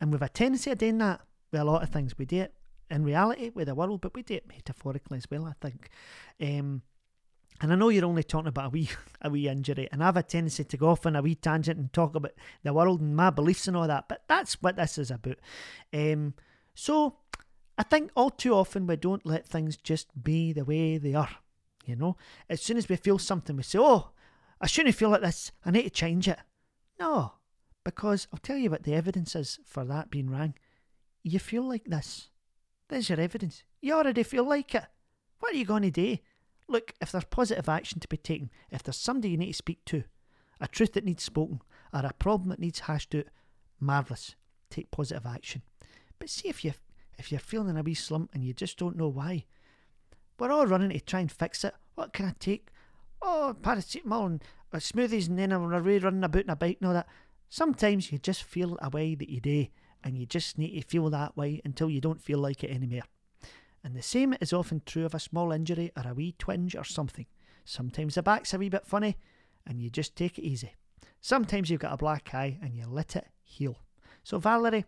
and 0.00 0.10
we've 0.10 0.22
a 0.22 0.28
tendency 0.28 0.70
of 0.70 0.78
doing 0.78 0.98
that 0.98 1.20
with 1.52 1.60
a 1.60 1.64
lot 1.64 1.82
of 1.82 1.90
things. 1.90 2.18
We 2.18 2.24
do 2.24 2.40
it 2.40 2.54
in 2.90 3.04
reality 3.04 3.50
with 3.54 3.68
the 3.68 3.74
world, 3.74 4.00
but 4.00 4.14
we 4.14 4.22
do 4.22 4.34
it 4.34 4.48
metaphorically 4.48 5.18
as 5.18 5.26
well, 5.30 5.46
I 5.46 5.54
think. 5.60 5.88
Um, 6.40 6.82
and 7.60 7.72
I 7.72 7.76
know 7.76 7.88
you're 7.88 8.04
only 8.04 8.22
talking 8.22 8.48
about 8.48 8.66
a 8.66 8.70
wee 8.70 8.90
a 9.22 9.30
wee 9.30 9.48
injury, 9.48 9.88
and 9.90 10.02
I 10.02 10.06
have 10.06 10.16
a 10.16 10.22
tendency 10.22 10.64
to 10.64 10.76
go 10.76 10.88
off 10.88 11.06
on 11.06 11.16
a 11.16 11.22
wee 11.22 11.34
tangent 11.34 11.78
and 11.78 11.92
talk 11.92 12.14
about 12.14 12.32
the 12.62 12.72
world 12.72 13.00
and 13.00 13.16
my 13.16 13.30
beliefs 13.30 13.66
and 13.66 13.76
all 13.76 13.86
that, 13.86 14.08
but 14.08 14.24
that's 14.28 14.62
what 14.62 14.76
this 14.76 14.98
is 14.98 15.10
about. 15.10 15.38
Um, 15.92 16.34
so 16.74 17.16
I 17.78 17.82
think 17.82 18.10
all 18.14 18.30
too 18.30 18.54
often 18.54 18.86
we 18.86 18.96
don't 18.96 19.26
let 19.26 19.46
things 19.46 19.76
just 19.76 20.22
be 20.22 20.52
the 20.52 20.64
way 20.64 20.98
they 20.98 21.14
are. 21.14 21.30
You 21.84 21.96
know, 21.96 22.16
as 22.48 22.60
soon 22.60 22.76
as 22.76 22.88
we 22.88 22.96
feel 22.96 23.18
something, 23.18 23.56
we 23.56 23.62
say, 23.62 23.78
"Oh, 23.80 24.10
I 24.60 24.66
shouldn't 24.66 24.96
feel 24.96 25.10
like 25.10 25.22
this. 25.22 25.52
I 25.64 25.70
need 25.70 25.84
to 25.84 25.90
change 25.90 26.28
it." 26.28 26.38
No, 26.98 27.34
because 27.84 28.26
I'll 28.32 28.40
tell 28.40 28.56
you 28.56 28.70
what 28.70 28.82
the 28.82 28.94
evidence 28.94 29.36
is 29.36 29.60
for 29.64 29.84
that 29.84 30.10
being 30.10 30.28
wrong. 30.28 30.54
You 31.22 31.38
feel 31.38 31.62
like 31.62 31.84
this. 31.84 32.28
There's 32.88 33.08
your 33.08 33.20
evidence. 33.20 33.62
You're 33.80 33.98
already 33.98 34.22
feel 34.22 34.48
like 34.48 34.74
it. 34.74 34.84
What 35.40 35.54
are 35.54 35.58
you 35.58 35.64
going 35.64 35.82
to 35.82 35.90
do? 35.90 36.18
Look, 36.68 36.92
if 37.00 37.12
there's 37.12 37.24
positive 37.24 37.68
action 37.68 38.00
to 38.00 38.08
be 38.08 38.16
taken, 38.16 38.50
if 38.70 38.82
there's 38.82 38.96
somebody 38.96 39.30
you 39.30 39.36
need 39.36 39.52
to 39.52 39.52
speak 39.54 39.84
to, 39.86 40.04
a 40.60 40.66
truth 40.66 40.92
that 40.94 41.04
needs 41.04 41.22
spoken, 41.22 41.60
or 41.92 42.00
a 42.00 42.12
problem 42.18 42.48
that 42.50 42.58
needs 42.58 42.80
hashed 42.80 43.14
out, 43.14 43.26
marvellous. 43.80 44.34
Take 44.70 44.90
positive 44.90 45.26
action. 45.26 45.62
But 46.18 46.30
see 46.30 46.48
if 46.48 46.64
you 46.64 46.72
if 47.18 47.30
you're 47.30 47.40
feeling 47.40 47.78
a 47.78 47.82
wee 47.82 47.94
slump 47.94 48.30
and 48.34 48.44
you 48.44 48.52
just 48.52 48.78
don't 48.78 48.96
know 48.96 49.08
why. 49.08 49.44
We're 50.38 50.52
all 50.52 50.66
running 50.66 50.90
to 50.90 51.00
try 51.00 51.20
and 51.20 51.32
fix 51.32 51.64
it. 51.64 51.74
What 51.94 52.12
can 52.12 52.26
I 52.26 52.34
take? 52.38 52.68
Oh, 53.22 53.56
paracetamol 53.58 54.26
and 54.26 54.44
uh, 54.72 54.78
smoothies, 54.78 55.28
and 55.28 55.38
then 55.38 55.52
I'm 55.52 55.64
running 55.64 56.02
about 56.22 56.44
in 56.44 56.50
a 56.50 56.56
bike 56.56 56.78
and 56.80 56.88
all 56.88 56.94
that. 56.94 57.08
Sometimes 57.48 58.12
you 58.12 58.18
just 58.18 58.42
feel 58.42 58.76
a 58.82 58.90
way 58.90 59.14
that 59.14 59.30
you 59.30 59.40
do 59.40 59.66
and 60.06 60.16
you 60.16 60.24
just 60.24 60.56
need 60.56 60.80
to 60.80 60.86
feel 60.86 61.10
that 61.10 61.36
way 61.36 61.60
until 61.64 61.90
you 61.90 62.00
don't 62.00 62.22
feel 62.22 62.38
like 62.38 62.62
it 62.62 62.70
anymore. 62.70 63.02
And 63.82 63.96
the 63.96 64.02
same 64.02 64.36
is 64.40 64.52
often 64.52 64.82
true 64.86 65.04
of 65.04 65.16
a 65.16 65.18
small 65.18 65.50
injury 65.50 65.90
or 65.96 66.08
a 66.08 66.14
wee 66.14 66.36
twinge 66.38 66.76
or 66.76 66.84
something. 66.84 67.26
Sometimes 67.64 68.14
the 68.14 68.22
back's 68.22 68.54
a 68.54 68.58
wee 68.58 68.68
bit 68.68 68.86
funny 68.86 69.16
and 69.66 69.82
you 69.82 69.90
just 69.90 70.14
take 70.14 70.38
it 70.38 70.44
easy. 70.44 70.74
Sometimes 71.20 71.70
you've 71.70 71.80
got 71.80 71.92
a 71.92 71.96
black 71.96 72.32
eye 72.32 72.56
and 72.62 72.76
you 72.76 72.86
let 72.86 73.16
it 73.16 73.26
heal. 73.42 73.78
So, 74.22 74.38
Valerie, 74.38 74.84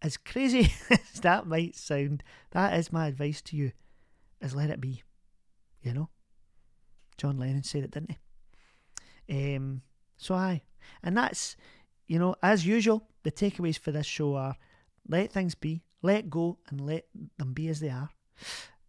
as 0.00 0.16
crazy 0.16 0.72
as 0.90 1.20
that 1.20 1.46
might 1.46 1.76
sound, 1.76 2.22
that 2.52 2.72
is 2.72 2.90
my 2.90 3.08
advice 3.08 3.42
to 3.42 3.56
you, 3.56 3.72
is 4.40 4.54
let 4.54 4.70
it 4.70 4.80
be. 4.80 5.02
You 5.82 5.92
know? 5.92 6.08
John 7.18 7.36
Lennon 7.36 7.64
said 7.64 7.84
it, 7.84 7.90
didn't 7.90 8.16
he? 9.28 9.56
Um, 9.56 9.82
so, 10.16 10.34
aye. 10.36 10.62
And 11.02 11.18
that's, 11.18 11.54
you 12.06 12.18
know, 12.18 12.36
as 12.42 12.66
usual, 12.66 13.08
the 13.22 13.32
takeaways 13.32 13.78
for 13.78 13.92
this 13.92 14.06
show 14.06 14.34
are 14.34 14.56
let 15.08 15.32
things 15.32 15.54
be, 15.54 15.82
let 16.02 16.30
go, 16.30 16.58
and 16.68 16.80
let 16.80 17.06
them 17.38 17.52
be 17.52 17.68
as 17.68 17.80
they 17.80 17.90
are. 17.90 18.10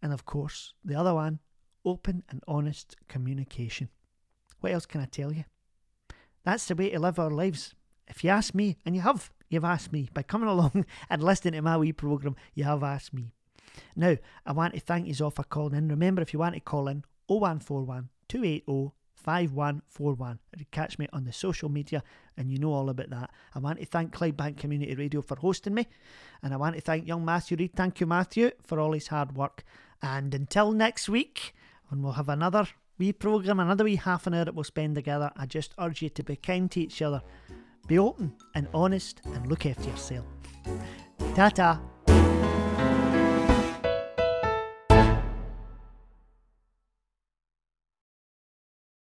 And 0.02 0.12
of 0.12 0.24
course, 0.24 0.74
the 0.84 0.94
other 0.94 1.14
one, 1.14 1.40
open 1.84 2.22
and 2.28 2.42
honest 2.46 2.96
communication. 3.08 3.88
What 4.60 4.72
else 4.72 4.86
can 4.86 5.00
I 5.00 5.06
tell 5.06 5.32
you? 5.32 5.44
That's 6.44 6.66
the 6.66 6.74
way 6.74 6.90
to 6.90 6.98
live 6.98 7.18
our 7.18 7.30
lives. 7.30 7.74
If 8.06 8.24
you 8.24 8.30
ask 8.30 8.54
me, 8.54 8.76
and 8.86 8.94
you 8.94 9.02
have, 9.02 9.30
you've 9.48 9.64
asked 9.64 9.92
me, 9.92 10.08
by 10.12 10.22
coming 10.22 10.48
along 10.48 10.86
and 11.10 11.22
listening 11.22 11.54
to 11.54 11.62
my 11.62 11.76
wee 11.76 11.92
programme, 11.92 12.36
you 12.54 12.64
have 12.64 12.82
asked 12.82 13.12
me. 13.12 13.32
Now, 13.94 14.16
I 14.46 14.52
want 14.52 14.74
to 14.74 14.80
thank 14.80 15.06
you 15.06 15.24
all 15.24 15.30
for 15.30 15.44
calling 15.44 15.74
in. 15.74 15.88
Remember, 15.88 16.22
if 16.22 16.32
you 16.32 16.38
want 16.38 16.54
to 16.54 16.60
call 16.60 16.88
in, 16.88 17.04
0141 17.26 18.08
280 18.28 18.92
5141. 19.18 20.38
You 20.56 20.64
catch 20.70 20.98
me 20.98 21.08
on 21.12 21.24
the 21.24 21.32
social 21.32 21.68
media 21.68 22.02
and 22.36 22.50
you 22.50 22.58
know 22.58 22.72
all 22.72 22.88
about 22.88 23.10
that. 23.10 23.30
I 23.54 23.58
want 23.58 23.80
to 23.80 23.86
thank 23.86 24.14
Clydebank 24.14 24.56
Community 24.56 24.94
Radio 24.94 25.20
for 25.20 25.36
hosting 25.36 25.74
me 25.74 25.86
and 26.42 26.54
I 26.54 26.56
want 26.56 26.76
to 26.76 26.80
thank 26.80 27.06
young 27.06 27.24
Matthew 27.24 27.56
Reid. 27.56 27.74
Thank 27.74 28.00
you, 28.00 28.06
Matthew, 28.06 28.50
for 28.64 28.80
all 28.80 28.92
his 28.92 29.08
hard 29.08 29.36
work. 29.36 29.64
And 30.02 30.34
until 30.34 30.72
next 30.72 31.08
week, 31.08 31.54
when 31.88 32.02
we'll 32.02 32.12
have 32.12 32.28
another 32.28 32.68
wee 32.98 33.12
programme, 33.12 33.60
another 33.60 33.84
wee 33.84 33.96
half 33.96 34.26
an 34.26 34.34
hour 34.34 34.44
that 34.44 34.54
we'll 34.54 34.64
spend 34.64 34.94
together, 34.94 35.30
I 35.36 35.46
just 35.46 35.74
urge 35.78 36.02
you 36.02 36.08
to 36.10 36.22
be 36.22 36.36
kind 36.36 36.70
to 36.72 36.80
each 36.80 37.02
other, 37.02 37.22
be 37.86 37.98
open 37.98 38.34
and 38.54 38.68
honest, 38.74 39.20
and 39.24 39.46
look 39.46 39.66
after 39.66 39.88
yourself. 39.88 40.26
Ta 41.34 41.48
ta. 41.48 41.80